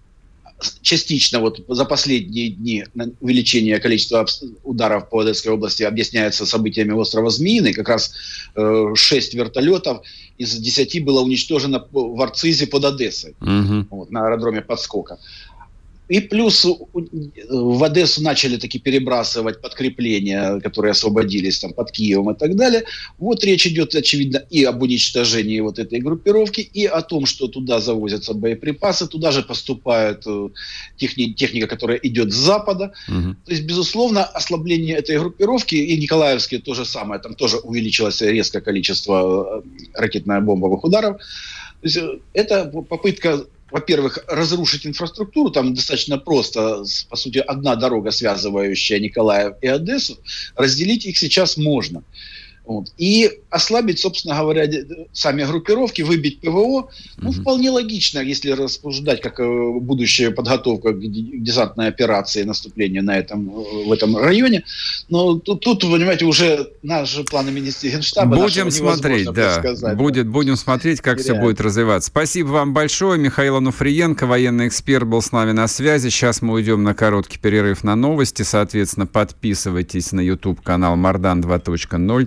[0.80, 2.84] частично вот за последние дни
[3.20, 4.26] увеличение количества
[4.62, 7.74] ударов по Одесской области объясняется событиями острова Змеиный.
[7.74, 8.12] Как раз
[8.54, 10.00] э, 6 вертолетов
[10.38, 13.86] из 10 было уничтожено в Арцизе под Одессой, угу.
[13.90, 15.18] вот, на аэродроме подскока.
[16.08, 22.54] И плюс в Одессу начали таки перебрасывать подкрепления, которые освободились там под Киевом и так
[22.54, 22.84] далее.
[23.18, 27.80] Вот речь идет, очевидно, и об уничтожении вот этой группировки, и о том, что туда
[27.80, 30.48] завозятся боеприпасы, туда же поступает э,
[30.96, 32.92] техни- техника, которая идет с запада.
[33.08, 33.36] Угу.
[33.44, 38.60] То есть, безусловно, ослабление этой группировки, и Николаевске то же самое, там тоже увеличилось резкое
[38.60, 41.16] количество э, ракетно-бомбовых ударов.
[41.16, 48.10] То есть, э, это попытка во-первых, разрушить инфраструктуру, там достаточно просто, по сути, одна дорога,
[48.10, 50.18] связывающая Николаев и Одессу,
[50.54, 52.04] разделить их сейчас можно.
[52.66, 52.92] Вот.
[52.98, 54.68] И ослабить, собственно говоря,
[55.12, 57.32] сами группировки, выбить ПВО, ну, угу.
[57.32, 63.48] вполне логично, если рассуждать как э, будущая подготовка к десантной операции наступления на этом,
[63.86, 64.64] в этом районе.
[65.08, 69.62] Но тут, тут понимаете, уже наши планы министра Генштаба Будем смотреть, да.
[69.94, 72.08] Будет, будем смотреть, как все будет развиваться.
[72.08, 73.18] Спасибо вам большое.
[73.18, 76.08] Михаил Ануфриенко, военный эксперт, был с нами на связи.
[76.08, 78.42] Сейчас мы уйдем на короткий перерыв на новости.
[78.42, 82.26] Соответственно, подписывайтесь на YouTube-канал Мардан 2.0,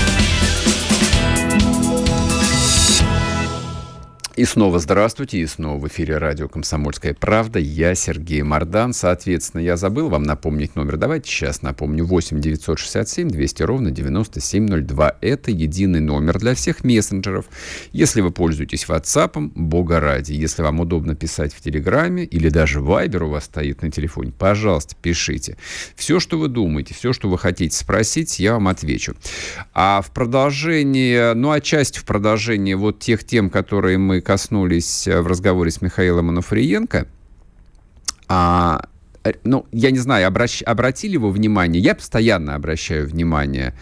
[4.37, 7.59] И снова здравствуйте, и снова в эфире радио «Комсомольская правда».
[7.59, 8.93] Я Сергей Мордан.
[8.93, 10.95] Соответственно, я забыл вам напомнить номер.
[10.95, 12.05] Давайте сейчас напомню.
[12.05, 15.17] 8 967 200 ровно 9702.
[15.19, 17.47] Это единый номер для всех мессенджеров.
[17.91, 20.31] Если вы пользуетесь WhatsApp, бога ради.
[20.31, 24.95] Если вам удобно писать в Телеграме или даже Viber у вас стоит на телефоне, пожалуйста,
[25.01, 25.57] пишите.
[25.97, 29.13] Все, что вы думаете, все, что вы хотите спросить, я вам отвечу.
[29.73, 35.27] А в продолжение, ну, отчасти в продолжение вот тех тем, которые мы коснулись э, в
[35.27, 37.07] разговоре с Михаилом Ануфриенко,
[38.27, 38.81] а,
[39.23, 43.73] э, ну, я не знаю, обращ, обратили вы внимание, я постоянно обращаю внимание,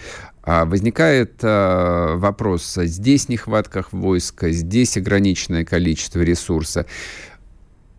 [0.41, 6.85] а, возникает а, вопрос, здесь нехватка войска, здесь ограниченное количество ресурса.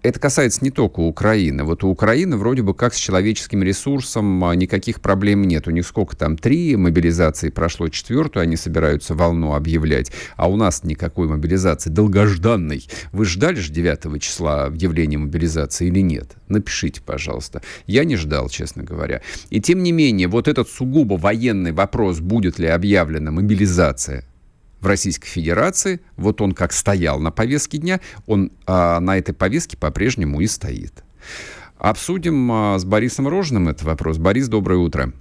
[0.03, 1.65] Это касается не только Украины.
[1.65, 5.69] Вот у Украины вроде бы как с человеческим ресурсом а, никаких проблем нет.
[5.69, 6.37] У них сколько там?
[6.37, 10.11] Три мобилизации прошло, четвертую они собираются волну объявлять.
[10.37, 12.87] А у нас никакой мобилизации, долгожданной.
[13.13, 16.37] Вы ждали же 9 числа объявления мобилизации или нет?
[16.49, 17.63] Напишите, пожалуйста.
[17.87, 19.21] Я не ждал, честно говоря.
[19.51, 24.25] И тем не менее, вот этот сугубо военный вопрос, будет ли объявлена мобилизация,
[24.81, 29.77] в Российской Федерации, вот он как стоял на повестке дня, он а, на этой повестке
[29.77, 31.05] по-прежнему и стоит.
[31.79, 34.19] Обсудим а, с Борисом Рожным этот вопрос.
[34.19, 35.13] Борис, доброе утро.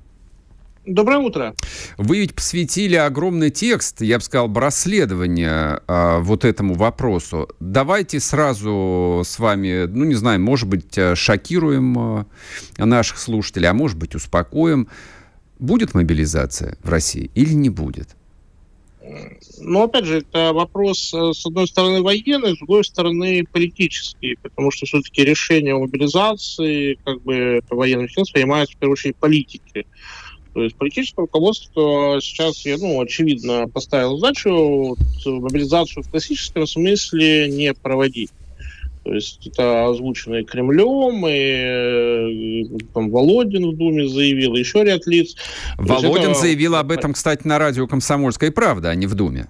[0.86, 1.56] Доброе утро.
[1.98, 7.48] Вы ведь посвятили огромный текст, я бы сказал, расследования а, вот этому вопросу.
[7.60, 12.26] Давайте сразу с вами, ну, не знаю, может быть, а, шокируем а,
[12.78, 14.88] наших слушателей, а может быть, успокоим.
[15.60, 18.16] Будет мобилизация в России или не будет?
[19.60, 24.72] Но, опять же, это вопрос, э, с одной стороны, военный, с другой стороны, политический, потому
[24.72, 29.86] что все-таки решение о мобилизации, как бы, военных сил принимают, в первую очередь, политики.
[30.54, 38.32] То есть политическое руководство сейчас, ну, очевидно, поставило задачу мобилизацию в классическом смысле не проводить.
[39.10, 44.84] То есть это озвучено и Кремлем, и, и там Володин в Думе заявил, и еще
[44.84, 45.36] ряд лиц.
[45.80, 46.40] Володин это...
[46.40, 49.48] заявил об этом, кстати, на радио «Комсомольская правда», а не в Думе.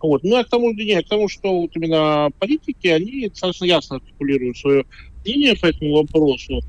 [0.00, 0.24] Вот.
[0.24, 4.58] Ну, а к тому, не, к тому, что вот именно политики, они достаточно ясно артикулируют
[4.58, 4.84] свое
[5.24, 6.60] мнение по этому вопросу.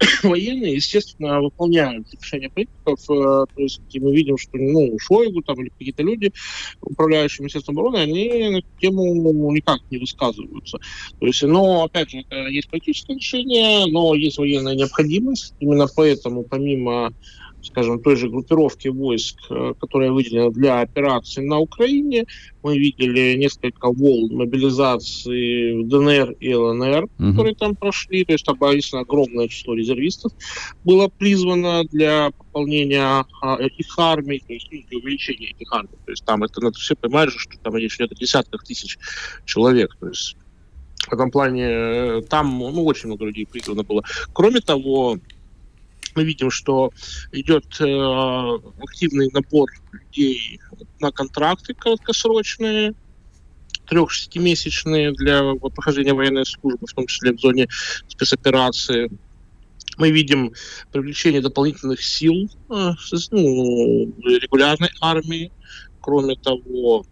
[0.22, 3.00] военные, естественно, выполняют решения политиков.
[3.10, 6.32] Э, то есть мы видим, что ну, Шойгу там, или какие-то люди,
[6.80, 10.78] управляющие Министерством обороны, они на эту тему никак не высказываются.
[11.18, 15.54] То есть, но, опять же, есть политическое решение, но есть военная необходимость.
[15.60, 17.12] Именно поэтому, помимо
[17.62, 22.26] скажем, той же группировки войск, э, которая выделена для операции на Украине.
[22.62, 27.30] Мы видели несколько волн мобилизации в ДНР и ЛНР, угу.
[27.30, 28.24] которые там прошли.
[28.24, 30.32] То есть действительно огромное число резервистов
[30.84, 35.96] было призвано для пополнения а, этих армий, то есть ну, для увеличения этих армий.
[36.04, 38.98] То есть там это надо все понимать, что там речь идет о десятках тысяч
[39.44, 39.96] человек.
[40.00, 40.36] То есть
[41.08, 44.02] в этом плане э, там ну, очень много людей призвано было.
[44.32, 45.18] Кроме того,
[46.14, 46.90] мы видим, что
[47.32, 50.60] идет э, активный набор людей
[51.00, 52.94] на контракты краткосрочные,
[53.86, 57.68] трех-шестимесячные для прохождения военной службы, в том числе в зоне
[58.08, 59.10] спецоперации.
[59.98, 60.52] Мы видим
[60.92, 62.92] привлечение дополнительных сил э,
[63.30, 65.52] ну, регулярной армии.
[66.00, 67.04] Кроме того,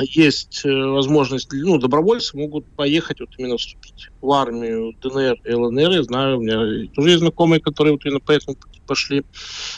[0.00, 5.90] есть э, возможность, ну, добровольцы могут поехать вот именно вступить в армию ДНР и ЛНР.
[5.90, 9.24] Я знаю, у меня тоже есть знакомые, которые вот именно по этому пути пошли.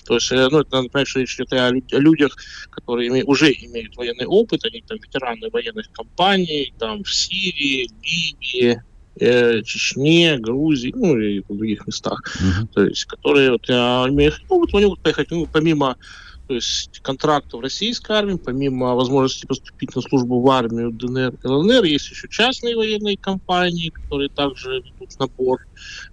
[0.05, 2.37] То есть, э, ну, это надо понять, что речь идет о, людях,
[2.71, 8.83] которые име, уже имеют военный опыт, они там ветераны военных кампаний, там в Сирии, Ливии,
[9.19, 12.69] э, Чечне, Грузии, ну и в других местах, uh-huh.
[12.75, 15.97] то есть, которые вот, имеют, ну, вот они могут поехать, ну, помимо
[16.51, 21.85] то есть контрактов российской армии, помимо возможности поступить на службу в армию ДНР и ЛНР,
[21.85, 25.61] есть еще частные военные компании, которые также ведут набор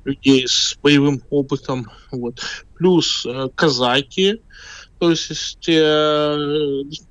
[0.06, 1.88] людей с боевым опытом.
[2.12, 2.40] Вот.
[2.76, 4.44] Плюс э, казаки,
[5.00, 6.36] то есть э,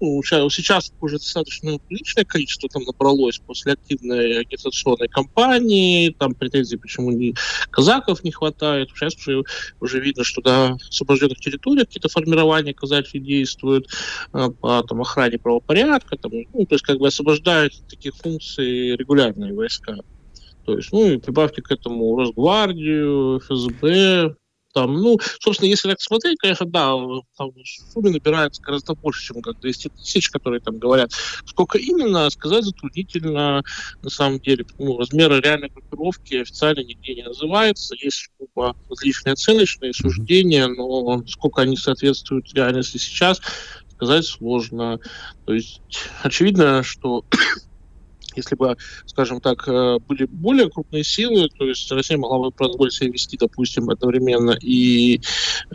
[0.00, 7.12] ну, сейчас уже достаточно приличное количество там набралось после активной агитационной кампании, там претензий, почему
[7.12, 7.34] не,
[7.70, 8.90] казаков не хватает.
[8.94, 9.42] Сейчас уже,
[9.80, 13.88] уже видно, что на освобожденных территориях какие-то формирования казачьи действуют
[14.32, 19.54] э, по там, охране правопорядка, там, ну, то есть как бы освобождают таких функций регулярные
[19.54, 19.96] войска.
[20.64, 24.34] То есть, ну и прибавьте к этому Росгвардию, ФСБ,
[24.76, 26.92] там, ну, собственно, если так смотреть, конечно, да,
[27.38, 31.12] там в сумме набирается гораздо больше, чем как 200 тысяч, которые там говорят.
[31.46, 33.62] Сколько именно, сказать затруднительно,
[34.02, 34.66] на самом деле.
[34.78, 37.94] Ну, размеры реальной группировки официально нигде не называется.
[37.94, 43.40] Есть оба различные оценочные суждения, но сколько они соответствуют реальности сейчас,
[43.94, 45.00] сказать сложно.
[45.46, 45.80] То есть
[46.22, 47.24] очевидно, что
[48.36, 52.92] если бы, скажем так, э, были более крупные силы, то есть Россия могла бы позволить
[52.92, 55.18] себе вести, допустим, одновременно и э,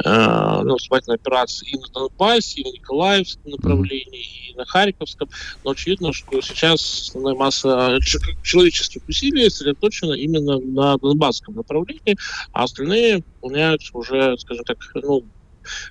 [0.06, 5.30] ну, наступательные операции и на Донбассе, и на Николаевском направлении, и на Харьковском.
[5.64, 7.98] Но очевидно, что сейчас основная масса
[8.44, 12.18] человеческих усилий сосредоточена именно на Донбасском направлении,
[12.54, 15.24] а остальные выполняются уже, скажем так, ну,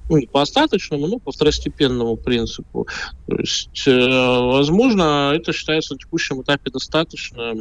[0.09, 2.87] ну, не по остаточному, но по второстепенному принципу.
[3.27, 7.55] То есть, э, возможно, это считается на текущем этапе достаточно,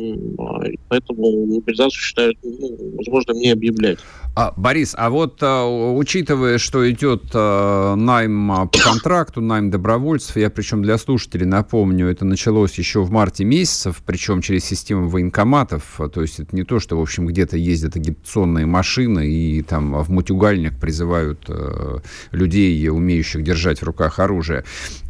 [0.87, 3.99] поэтому мобилизацию считают, ну, возможно, не объявлять.
[4.35, 10.49] А, Борис, а вот а, учитывая, что идет а, найм по контракту, найм добровольцев, я
[10.49, 16.21] причем для слушателей напомню, это началось еще в марте месяцев, причем через систему военкоматов, то
[16.21, 20.79] есть это не то, что, в общем, где-то ездят агитационные машины и там в мутюгальник
[20.79, 21.98] призывают а,
[22.31, 24.63] людей, умеющих держать в руках оружие.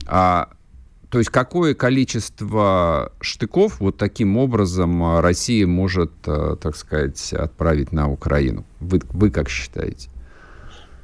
[0.05, 0.49] А
[1.09, 7.91] то есть какое количество штыков вот таким образом а, Россия может, а, так сказать, отправить
[7.91, 8.65] на Украину?
[8.79, 10.09] Вы, вы как считаете?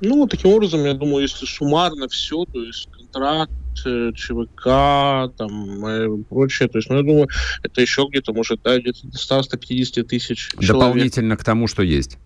[0.01, 3.51] Ну, таким образом, я думаю, если суммарно все, то есть контракт,
[3.85, 7.27] э, ЧВК, там, и прочее, то есть, ну, я думаю,
[7.63, 11.39] это еще где-то, может, да, где-то 100-150 тысяч Дополнительно человек.
[11.39, 12.17] к тому, что есть.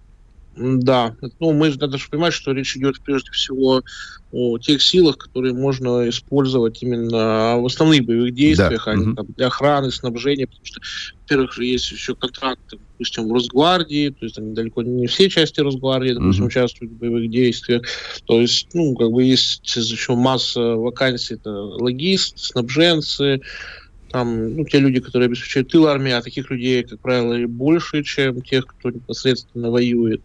[0.59, 3.81] Да, ну мы же надо же понимать, что речь идет прежде всего
[4.33, 8.91] о тех силах, которые можно использовать именно в основных боевых действиях, да.
[8.91, 10.81] а не там, для охраны, снабжения, потому что,
[11.21, 15.61] во-первых, же есть еще контракты, допустим, в Росгвардии, то есть там далеко не все части
[15.61, 16.47] Росгвардии, допустим, mm-hmm.
[16.47, 17.83] участвуют в боевых действиях,
[18.25, 23.41] то есть, ну, как бы есть еще масса вакансий, это логист, снабженцы,
[24.09, 28.41] там, ну, те люди, которые обеспечивают тыл армии, а таких людей, как правило, больше, чем
[28.41, 30.21] тех, кто непосредственно воюет.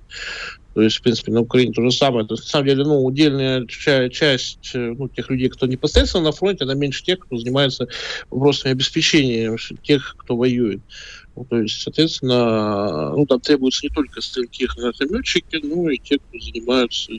[0.75, 2.27] То есть, в принципе, на Украине то же самое.
[2.27, 6.33] То есть, на самом деле, ну, удельная часть э, ну, тех людей, кто непосредственно на
[6.33, 7.87] фронте, она меньше тех, кто занимается
[8.29, 10.81] вопросами обеспечения тех, кто воюет.
[11.37, 16.39] Ну, то есть, соответственно, ну, там требуются не только стрелки, гранатометчики, но и те, кто
[16.41, 17.13] занимаются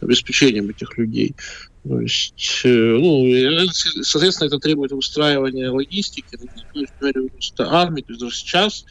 [0.00, 1.34] обеспечением этих людей.
[1.88, 3.68] То есть, э, ну,
[4.02, 6.38] соответственно, это требует устраивания логистики,
[7.58, 8.02] армии.
[8.02, 8.84] То есть даже сейчас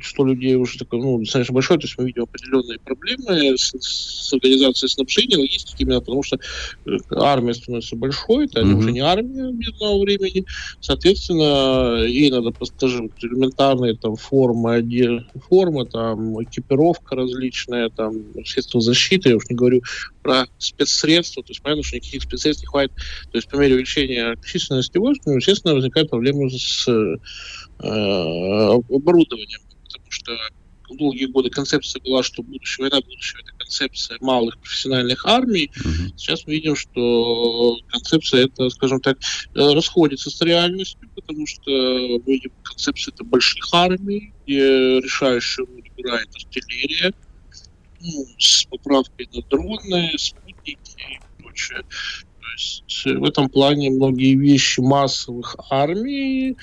[0.00, 4.32] число людей уже такое, ну, достаточно большое, то есть мы видим определенные проблемы с, с
[4.32, 6.38] организацией снабжения, логистики, именно потому что
[6.86, 8.74] э, армия становится большой, это mm-hmm.
[8.74, 10.44] уже не армия мирного времени,
[10.80, 19.30] соответственно, ей надо даже элементарные там формы, одежды, форма, там экипировка различная, там средства защиты,
[19.30, 19.82] я уж не говорю
[20.26, 22.92] про спецсредства, то есть понятно, что никаких спецсредств не хватит,
[23.30, 27.16] то есть по мере увеличения численности войск, ну, естественно, возникают проблемы с э,
[27.78, 30.36] оборудованием потому что
[30.96, 35.70] долгие годы концепция была, что будущее, война будущего– это концепция малых профессиональных армий.
[35.76, 36.12] Uh-huh.
[36.16, 42.32] Сейчас мы видим, что концепция это, скажем так, э, расходится с реальностью, потому что мы
[42.34, 47.12] видим концепция это больших армий, где решающую роль играет артиллерия,
[48.06, 51.82] ну, с поправкой на дроны, спутники и прочее.
[51.82, 56.56] То есть в этом плане многие вещи массовых армий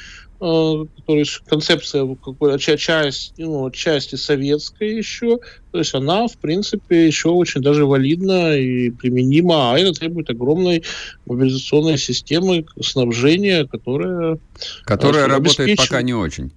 [0.46, 5.40] Э, который концепция какой часть, ну, части советская еще,
[5.72, 10.84] то есть она, в принципе, еще очень даже валидна и применима, а это требует огромной
[11.28, 14.38] мобилизационной системы снабжения, которая...
[14.84, 16.52] Которая работает пока не очень.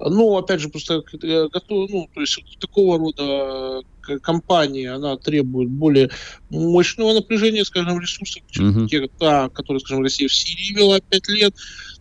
[0.00, 5.68] Ну, опять же, просто э, готов, ну, то есть такого рода э, компания, она требует
[5.68, 6.10] более
[6.50, 8.88] мощного напряжения, скажем, ресурсов, чем uh-huh.
[8.88, 11.54] те, та, которые, скажем, Россия в Сирии вела пять лет,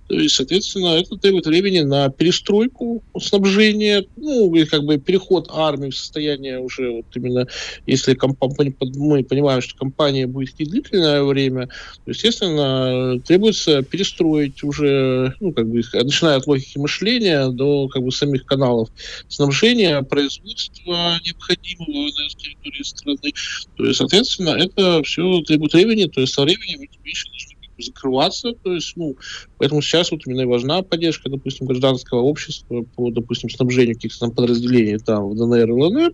[0.08, 5.90] то есть, соответственно, это требует времени на перестройку снабжения, ну, и как бы переход армии
[5.90, 7.46] в состояние уже вот именно,
[7.86, 15.36] если компания, мы понимаем, что компания будет идти длительное время, то, естественно, требуется перестроить уже,
[15.42, 18.90] ну, как бы, начиная от логики мышления до, как бы, самих каналов
[19.28, 23.34] снабжения, производства необходимого на территории страны.
[23.76, 28.54] То есть, соответственно, это все требует времени, то есть со временем эти вещи должны закрываться.
[28.54, 29.16] То есть, ну,
[29.58, 34.32] поэтому сейчас вот именно и важна поддержка, допустим, гражданского общества по, допустим, снабжению каких-то там
[34.32, 36.14] подразделений там в ДНР и ЛНР.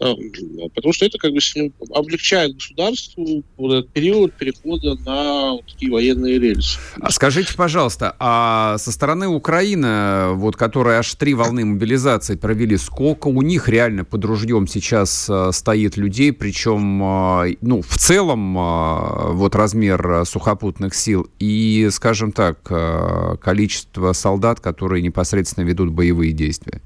[0.00, 0.16] Эм,
[0.74, 1.38] потому что это как бы
[1.94, 6.78] облегчает государству вот этот период перехода на вот такие военные рельсы.
[7.00, 13.28] А скажите, пожалуйста, а со стороны Украины, вот, которая аж три волны мобилизации провели, сколько
[13.28, 16.98] у них реально под ружьем сейчас а, стоит людей, причем,
[17.60, 22.62] ну, в целом, вот размер сухопутных сил и, скажем так,
[23.40, 26.82] количество солдат, которые непосредственно ведут боевые действия?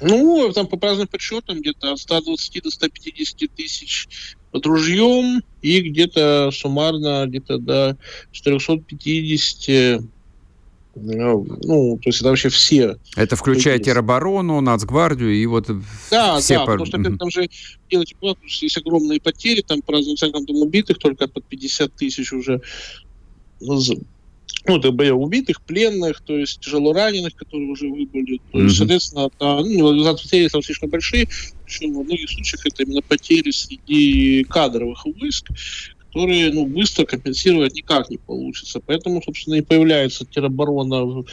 [0.00, 4.08] Ну, там по разным подсчетам где-то от 120 до 150 тысяч
[4.50, 7.96] под ружьем и где-то суммарно где-то до
[8.32, 10.02] 450
[10.98, 12.96] ну, ну, то есть это вообще все.
[13.16, 15.66] Это включая тероборону, Нацгвардию и вот
[16.10, 16.54] да, все...
[16.54, 16.72] Да, по...
[16.72, 17.16] потому что mm-hmm.
[17.18, 17.50] там же
[17.90, 18.14] делать
[18.62, 22.62] есть огромные потери, там по разным оценкам там убитых только под 50 тысяч уже
[24.66, 28.40] ну, ДБ убитых, пленных, то есть тяжело раненых, которые уже выбыли.
[28.52, 28.78] То есть, mm-hmm.
[28.78, 31.28] соответственно, да, ну, потери там слишком большие,
[31.64, 35.46] причем во многих случаях это именно потери среди кадровых войск,
[36.16, 38.80] которые ну, быстро компенсировать никак не получится.
[38.84, 41.24] Поэтому, собственно, и появляется тероборона,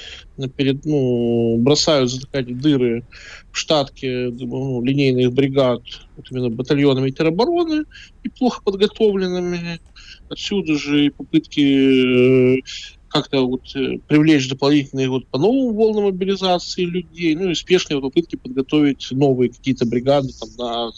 [0.58, 3.06] перед, ну, бросают затыкать дыры
[3.52, 5.82] в штатке ну, линейных бригад,
[6.18, 7.86] вот именно батальонами теробороны,
[8.24, 9.80] и плохо подготовленными.
[10.30, 12.62] Отсюда же и попытки э,
[13.14, 18.36] как-то вот э, привлечь дополнительные вот по новым волнам мобилизации людей, ну и успешные попытки
[18.36, 20.92] подготовить новые какие-то бригады там на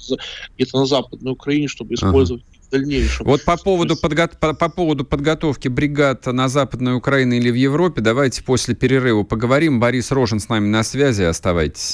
[0.55, 3.25] где-то на Западной Украине, чтобы использовать ага в дальнейшем.
[3.25, 4.27] Вот по поводу, подго...
[4.27, 9.79] по, по поводу подготовки бригад на Западной Украине или в Европе, давайте после перерыва поговорим.
[9.79, 11.93] Борис Рожен с нами на связи, оставайтесь.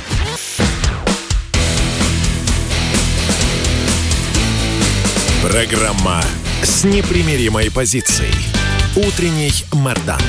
[5.51, 6.21] Программа
[6.63, 8.31] с непримиримой позицией.
[8.95, 10.21] Утренний Мордан.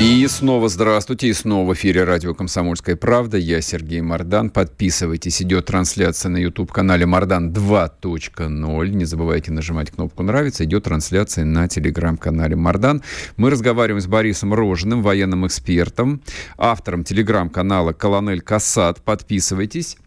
[0.00, 3.36] И снова здравствуйте, и снова в эфире радио «Комсомольская правда».
[3.36, 4.50] Я Сергей Мордан.
[4.50, 8.88] Подписывайтесь, идет трансляция на YouTube-канале «Мордан 2.0».
[8.88, 10.64] Не забывайте нажимать кнопку «Нравится».
[10.64, 13.00] Идет трансляция на телеграм-канале «Мордан».
[13.36, 16.20] Мы разговариваем с Борисом Рожиным, военным экспертом,
[16.56, 19.02] автором телеграм-канала «Колонель Касат».
[19.02, 19.98] Подписывайтесь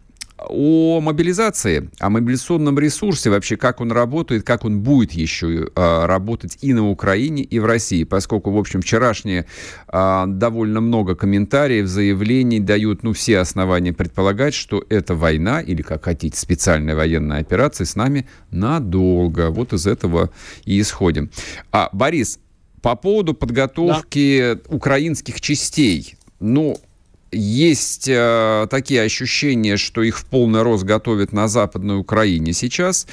[0.48, 6.58] о мобилизации, о мобилизационном ресурсе, вообще как он работает, как он будет еще э, работать
[6.60, 9.46] и на Украине, и в России, поскольку, в общем, вчерашние
[9.88, 16.04] э, довольно много комментариев, заявлений дают, ну, все основания предполагать, что эта война, или, как
[16.04, 19.50] хотите, специальная военная операция с нами надолго.
[19.50, 20.30] Вот из этого
[20.64, 21.30] и исходим.
[21.70, 22.38] А, Борис,
[22.80, 24.74] по поводу подготовки да.
[24.74, 26.76] украинских частей, ну,
[27.32, 33.06] есть э, такие ощущения, что их в полный рост готовят на Западной Украине сейчас.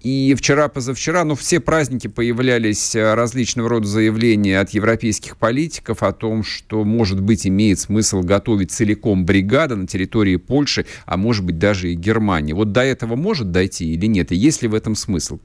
[0.00, 6.44] И вчера-позавчера, ну, все праздники появлялись э, различного рода заявления от европейских политиков о том,
[6.44, 11.90] что, может быть, имеет смысл готовить целиком бригады на территории Польши, а может быть, даже
[11.90, 12.52] и Германии.
[12.52, 14.30] Вот до этого может дойти или нет?
[14.30, 15.38] И есть ли в этом смысл?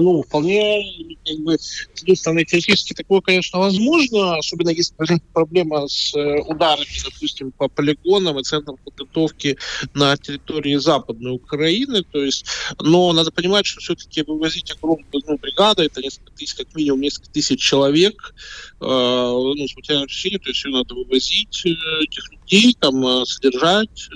[0.00, 4.94] Ну, вполне, как бы, с одной стороны, теоретически такое, конечно, возможно, особенно если
[5.32, 9.56] проблема с э, ударами, допустим, по полигонам и центрам подготовки
[9.94, 12.46] на территории Западной Украины, то есть,
[12.80, 17.30] но надо понимать, что все-таки вывозить огромную ну, бригаду, это несколько тысяч, как минимум несколько
[17.30, 18.34] тысяч человек,
[18.80, 21.70] э, ну, с материальным решением, то есть ее надо вывозить, э,
[22.02, 24.14] этих людей, там, э, содержать, э,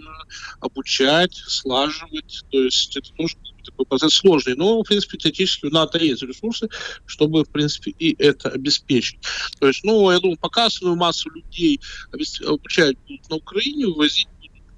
[0.61, 3.37] обучать, слаживать, то есть это тоже
[3.71, 6.69] такой процесс сложный, но, в принципе, теоретически у НАТО есть ресурсы,
[7.07, 9.19] чтобы, в принципе, и это обеспечить.
[9.61, 11.81] То есть, ну, я думаю, пока основную массу людей
[12.47, 14.29] обучать будут на Украине, вывозить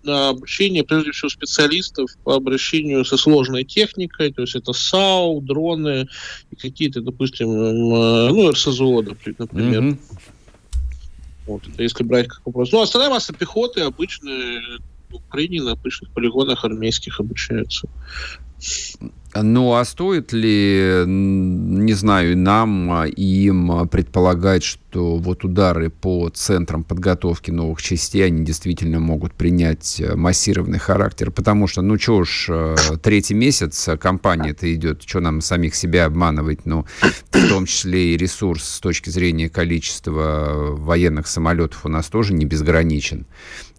[0.03, 6.09] на обучение, прежде всего, специалистов по обращению со сложной техникой, то есть это САУ, дроны
[6.51, 9.83] и какие-то, допустим, ну, РСЗО, например.
[9.83, 9.99] Mm-hmm.
[11.47, 12.73] Вот, это если брать как вопрос.
[12.73, 14.31] Ну, остальная масса пехоты обычно
[15.11, 17.89] в Украине на обычных полигонах армейских обучаются.
[19.33, 26.83] Ну, а стоит ли, не знаю, нам, а, им предполагать, что вот удары по центрам
[26.83, 31.31] подготовки новых частей, они действительно могут принять э, массированный характер?
[31.31, 36.67] Потому что, ну, что ж, э, третий месяц компания-то идет, что нам самих себя обманывать,
[36.67, 36.85] ну,
[37.31, 42.47] в том числе и ресурс с точки зрения количества военных самолетов у нас тоже не
[42.47, 43.27] безграничен.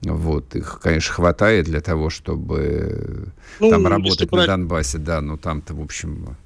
[0.03, 5.75] Вот, их, конечно, хватает для того, чтобы ну, там работать на Донбассе, да, но там-то,
[5.75, 6.37] в общем...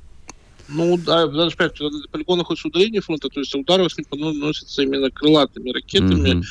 [0.68, 5.12] Ну, да, даже опять, на полигонах хоть удаления фронта, то есть удары ним наносятся именно
[5.12, 6.44] крылатыми ракетами, mm-hmm.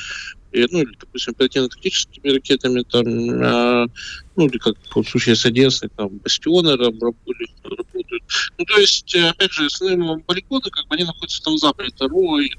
[0.52, 3.04] и, ну, или, допустим, оперативно-тактическими ракетами, там,
[3.42, 3.86] а,
[4.36, 7.50] ну, или как в случае с Одессой, там, бастионы работают.
[8.56, 12.52] Ну, то есть, опять же, основные полигоны, как бы, они находятся там в западе, второй,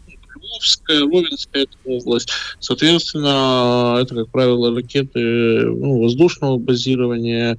[0.45, 2.29] Львовская, Ровенская область.
[2.59, 7.57] Соответственно, это, как правило, ракеты ну, воздушного базирования,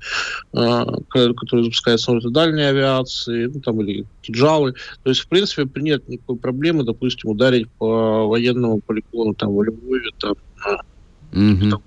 [0.53, 4.75] э, которые запускаются на дальней авиации, ну, там, или кинжалы.
[5.03, 10.11] То есть, в принципе, нет никакой проблемы, допустим, ударить по военному полигону там, в Львове,
[10.19, 10.35] там,
[11.33, 11.71] mm-hmm.
[11.71, 11.83] там,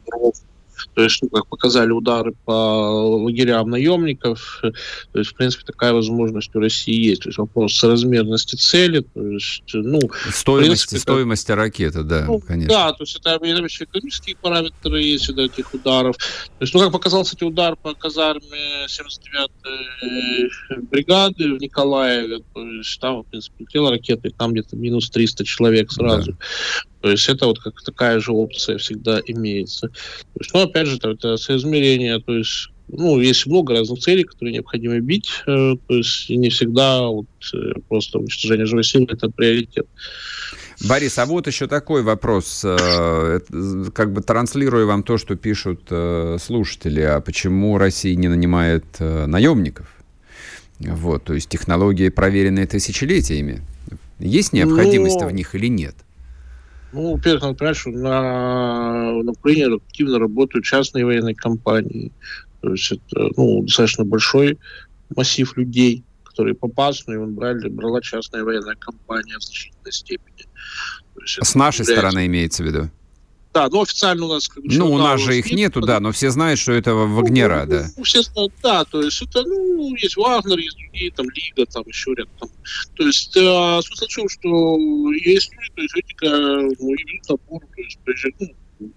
[0.94, 6.56] То есть, ну, как показали удары по лагерям наемников, то есть, в принципе, такая возможность
[6.56, 7.24] у России есть.
[7.24, 10.00] То есть вопрос соразмерности цели, то есть, ну...
[10.32, 12.74] Стоимости, принципе, стоимости ракеты, да, ну, конечно.
[12.74, 16.18] Да, то есть это еще экономические параметры есть до этих ударов.
[16.18, 20.50] То есть, ну, как показал, кстати, удар по казарме 79-й
[20.92, 25.44] бригады в Николаеве, то есть там, в принципе, летела ракета, и там где-то минус 300
[25.46, 26.32] человек сразу.
[26.32, 26.38] Да.
[27.02, 29.88] То есть это вот как такая же опция всегда имеется.
[29.88, 34.54] То есть, ну, опять же, это соизмерение, то есть ну, есть много разных целей, которые
[34.54, 39.88] необходимо бить, э, то есть не всегда вот, э, просто уничтожение живой силы– это приоритет.
[40.88, 43.40] Борис, а вот еще такой вопрос, э,
[43.94, 45.82] как бы транслируя вам то, что пишут
[46.42, 49.88] слушатели, а почему Россия не нанимает наемников?
[50.80, 53.62] Вот, то есть технологии, проверенные тысячелетиями.
[54.20, 55.28] Есть необходимость Но...
[55.28, 55.96] в них или нет?
[56.92, 62.12] Ну, во-первых, надо понимать, что на, на Украине активно работают частные военные компании.
[62.62, 64.58] То есть это ну, достаточно большой
[65.16, 70.46] массив людей, которые по пасну он брали, брала частная военная компания в значительной степени.
[71.26, 71.94] С нашей является...
[71.94, 72.90] стороны имеется в виду?
[73.54, 74.48] Да, но официально у нас...
[74.48, 77.66] Как бы, ну, у нас же их нету, да, но все знают, что это Вагнера,
[77.66, 77.88] ну, да.
[77.98, 81.84] Ну, все знают, да, то есть это, ну, есть Вагнер, есть другие, там, Лига, там,
[81.88, 82.50] еще ряд, там.
[82.96, 84.78] То есть э, смысл в том, что
[85.14, 88.00] есть люди, то есть эти, ну, идут напор, то есть,
[88.40, 88.48] ну,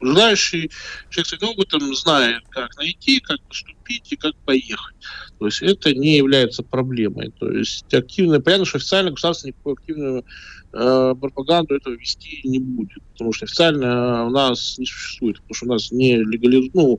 [0.01, 0.71] желающий
[1.11, 4.97] человек с опытом знает, как найти, как поступить и как поехать.
[5.39, 7.33] То есть это не является проблемой.
[7.39, 10.25] То есть активно, понятно, что официально государство никакую активную
[10.73, 15.67] э, пропаганду этого вести не будет, потому что официально у нас не существует, потому что
[15.67, 16.71] у нас не легализ...
[16.75, 16.99] ну,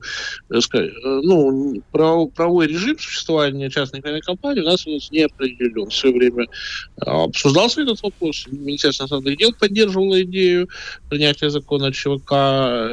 [0.50, 2.32] э, э, ну, прав...
[2.32, 5.88] правовой режим существования частной компании у нас, у нас не определен.
[5.88, 8.46] Все время э, обсуждался этот вопрос.
[8.50, 10.68] Министерство иностранных дел поддерживало идею
[11.08, 12.32] принятия закона ЧВК,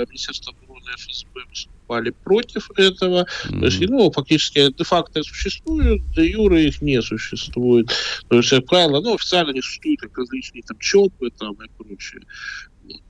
[0.09, 1.41] Министерство обороны ФСБ
[1.91, 3.25] выступали против этого.
[3.45, 3.59] Mm-hmm.
[3.59, 7.91] То есть, ну, фактически де-факто существуют, де юра их не существует.
[8.29, 12.21] То есть, как правило, ну, официально не существуют как различные там ЧОПы там, и прочее.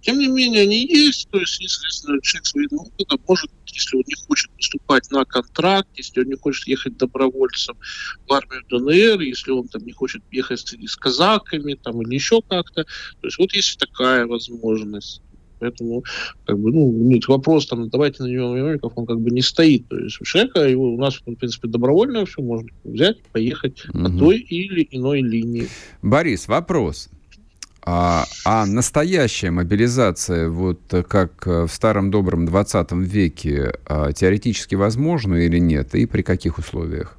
[0.02, 4.04] Тем не менее, они есть, то есть, естественно, человек с военным опытом может, если он
[4.06, 7.78] не хочет поступать на контракт, если он не хочет ехать добровольцем
[8.28, 12.42] в армию ДНР, если он там не хочет ехать с, с казаками там, или еще
[12.48, 15.22] как-то, то есть вот есть такая возможность.
[15.62, 16.04] Поэтому,
[16.46, 19.88] как бы, ну, нет, вопрос там, давайте на него наемников, он как бы не стоит.
[19.88, 24.04] То есть у человека, его, у нас, в принципе, добровольно все можно взять, поехать угу.
[24.04, 25.68] по той или иной линии.
[26.02, 27.10] Борис, вопрос.
[27.84, 35.60] А, а настоящая мобилизация, вот как в старом добром 20 веке, а, теоретически возможна или
[35.60, 37.18] нет, и при каких условиях?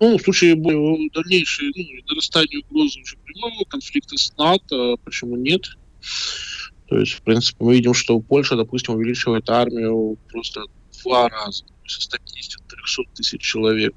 [0.00, 5.62] Ну, в случае дальнейшей ну, нарастания угрозы уже прямого конфликта с НАТО, почему нет?
[6.90, 11.64] То есть, в принципе, мы видим, что Польша, допустим, увеличивает армию просто в два раза.
[11.90, 13.94] То есть, статистика 300 тысяч человек.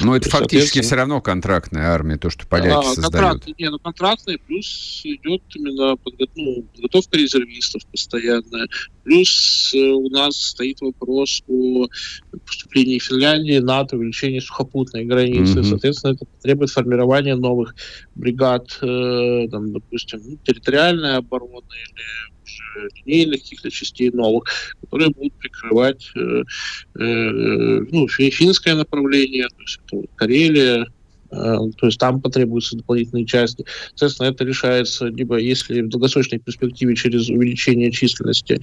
[0.00, 3.42] Но это фактически все равно контрактная армия, то, что поляки а, создают.
[3.42, 6.26] Контракт, не, ну, контрактная, плюс идет именно подго...
[6.36, 8.68] ну, подготовка резервистов постоянная.
[9.02, 11.86] Плюс э, у нас стоит вопрос о
[12.46, 15.60] поступлении Финляндии, НАТО, увеличении сухопутной границы.
[15.60, 15.64] Mm-hmm.
[15.64, 17.74] Соответственно, это требует формирования новых
[18.14, 22.32] бригад, э, там, допустим, ну, территориальной обороны или
[23.04, 24.44] линейных каких-то частей новых,
[24.80, 26.42] которые будут прикрывать э,
[26.98, 30.86] э, ну, финское направление, то есть это Карелия,
[31.30, 33.64] э, то есть там потребуются дополнительные части.
[33.94, 38.60] Соответственно, это решается либо если в долгосрочной перспективе через увеличение численности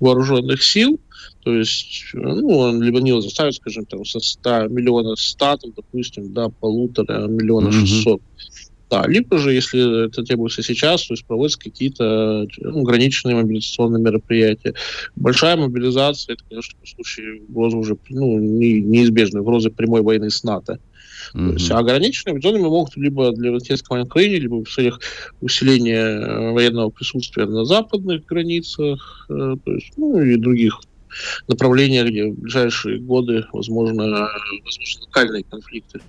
[0.00, 1.00] вооруженных сил,
[1.44, 6.32] то есть, ну, он либо не заставит, скажем, там, со 100 миллионов 100, там, допустим,
[6.32, 8.20] до полутора миллиона 600.
[8.20, 8.71] Mm-hmm.
[8.92, 14.74] Да, либо же, если это требуется сейчас, то есть проводятся какие-то ну, ограниченные мобилизационные мероприятия.
[15.16, 20.44] Большая мобилизация, это, конечно, в случае угрозы уже ну, не, неизбежной, угрозы прямой войны с
[20.44, 20.78] НАТО.
[21.32, 21.46] Mm-hmm.
[21.46, 25.00] То есть, ограниченные мобилизационные могут либо для российского войны Украине, либо в целях
[25.40, 30.78] усиления э, военного присутствия на западных границах, э, то есть, ну и других
[31.48, 34.28] направлениях, где в ближайшие годы возможно,
[34.66, 36.02] возможно локальные конфликты.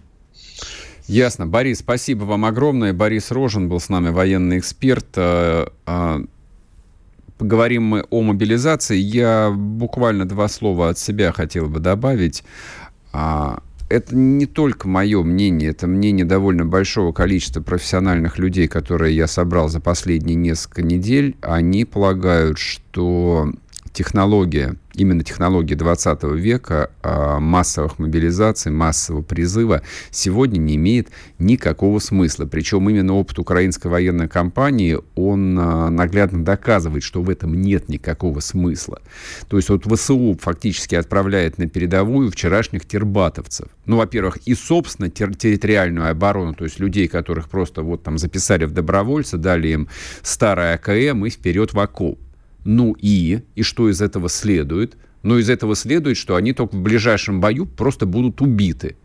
[1.08, 1.45] Ясно.
[1.45, 2.93] Борис, спасибо вам огромное.
[2.93, 5.06] Борис Рожен был с нами, военный эксперт.
[5.16, 6.22] Э, а,
[7.38, 8.97] поговорим мы о мобилизации.
[8.97, 12.43] Я буквально два слова от себя хотел бы добавить.
[13.12, 19.28] А, это не только мое мнение, это мнение довольно большого количества профессиональных людей, которые я
[19.28, 21.36] собрал за последние несколько недель.
[21.41, 23.51] Они полагают, что
[23.94, 32.46] технология, именно технология 20 века а, массовых мобилизаций, массового призыва сегодня не имеет никакого смысла.
[32.46, 38.39] Причем именно опыт украинской военной кампании, он а, наглядно доказывает, что в этом нет никакого
[38.39, 39.02] смысла.
[39.48, 43.68] То есть вот ВСУ фактически отправляет на передовую вчерашних тербатовцев.
[43.86, 48.72] Ну, во-первых, и, собственно, территориальную оборону, то есть людей, которых просто вот там записали в
[48.72, 49.88] добровольцы, дали им
[50.24, 52.20] старое АКМ и вперед в окоп.
[52.66, 53.41] Ну и?
[53.55, 54.97] И что из этого следует?
[55.22, 58.97] Ну, из этого следует, что они только в ближайшем бою просто будут убиты.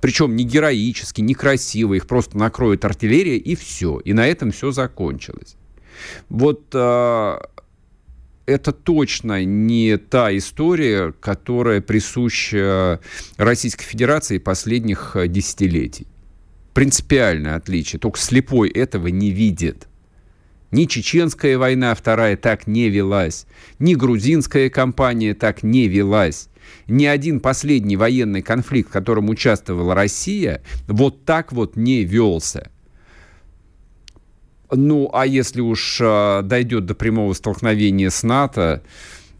[0.00, 4.00] Причем не героически, не красиво, их просто накроет артиллерия и все.
[4.00, 5.56] И на этом все закончилось.
[6.28, 7.38] Вот э,
[8.46, 13.00] это точно не та история, которая присуща
[13.36, 16.06] Российской Федерации последних десятилетий.
[16.74, 18.00] Принципиальное отличие.
[18.00, 19.86] Только слепой этого не видит.
[20.72, 23.46] Ни чеченская война вторая так не велась,
[23.78, 26.48] ни грузинская кампания так не велась.
[26.88, 32.70] Ни один последний военный конфликт, в котором участвовала Россия, вот так вот не велся.
[34.70, 38.82] Ну, а если уж э, дойдет до прямого столкновения с НАТО,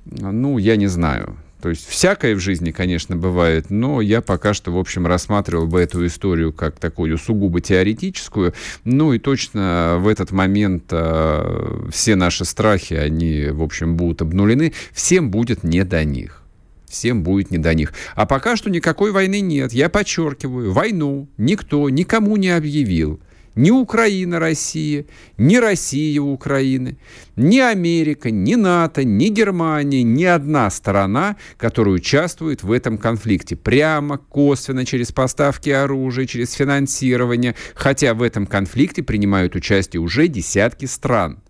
[0.04, 1.38] ну, я не знаю.
[1.62, 5.80] То есть всякое в жизни, конечно, бывает, но я пока что, в общем, рассматривал бы
[5.80, 8.52] эту историю как такую сугубо теоретическую.
[8.82, 14.72] Ну и точно в этот момент э, все наши страхи, они, в общем, будут обнулены.
[14.92, 16.42] Всем будет не до них
[16.88, 17.94] всем будет не до них.
[18.14, 19.72] А пока что никакой войны нет.
[19.72, 23.18] Я подчеркиваю, войну никто никому не объявил
[23.54, 25.04] ни Украина Россия,
[25.38, 26.96] ни Россия Украины,
[27.36, 33.56] ни Америка, ни НАТО, ни Германия, ни одна сторона, которая участвует в этом конфликте.
[33.56, 37.54] Прямо, косвенно, через поставки оружия, через финансирование.
[37.74, 41.40] Хотя в этом конфликте принимают участие уже десятки стран.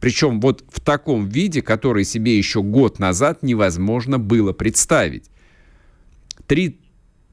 [0.00, 5.30] Причем вот в таком виде, который себе еще год назад невозможно было представить.
[6.46, 6.78] Три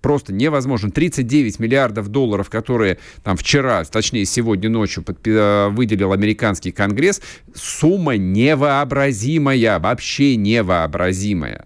[0.02, 0.92] просто невозможно.
[0.92, 7.22] 39 миллиардов долларов, которые там вчера, точнее сегодня ночью подпи- э, выделил американский конгресс,
[7.56, 11.66] сумма невообразимая, вообще невообразимая.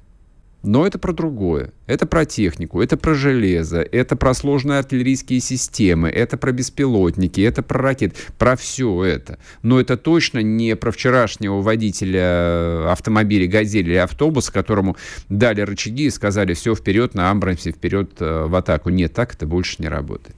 [0.66, 1.72] Но это про другое.
[1.86, 7.62] Это про технику, это про железо, это про сложные артиллерийские системы, это про беспилотники, это
[7.62, 9.38] про ракеты, про все это.
[9.62, 14.98] Но это точно не про вчерашнего водителя автомобиля «Газель» или автобуса, которому
[15.30, 18.90] дали рычаги и сказали все вперед на Амбрамсе, вперед э, в атаку.
[18.90, 20.36] Нет, так это больше не работает.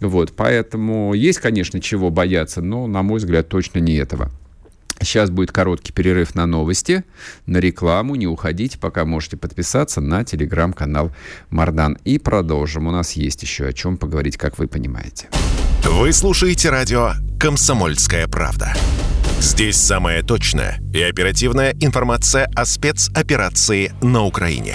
[0.00, 4.30] Вот, поэтому есть, конечно, чего бояться, но, на мой взгляд, точно не этого.
[5.02, 7.04] Сейчас будет короткий перерыв на новости,
[7.46, 8.16] на рекламу.
[8.16, 11.12] Не уходите, пока можете подписаться на телеграм-канал
[11.48, 11.96] Мардан.
[12.04, 12.86] И продолжим.
[12.86, 15.28] У нас есть еще о чем поговорить, как вы понимаете.
[15.84, 18.74] Вы слушаете радио «Комсомольская правда».
[19.40, 24.74] Здесь самая точная и оперативная информация о спецоперации на Украине.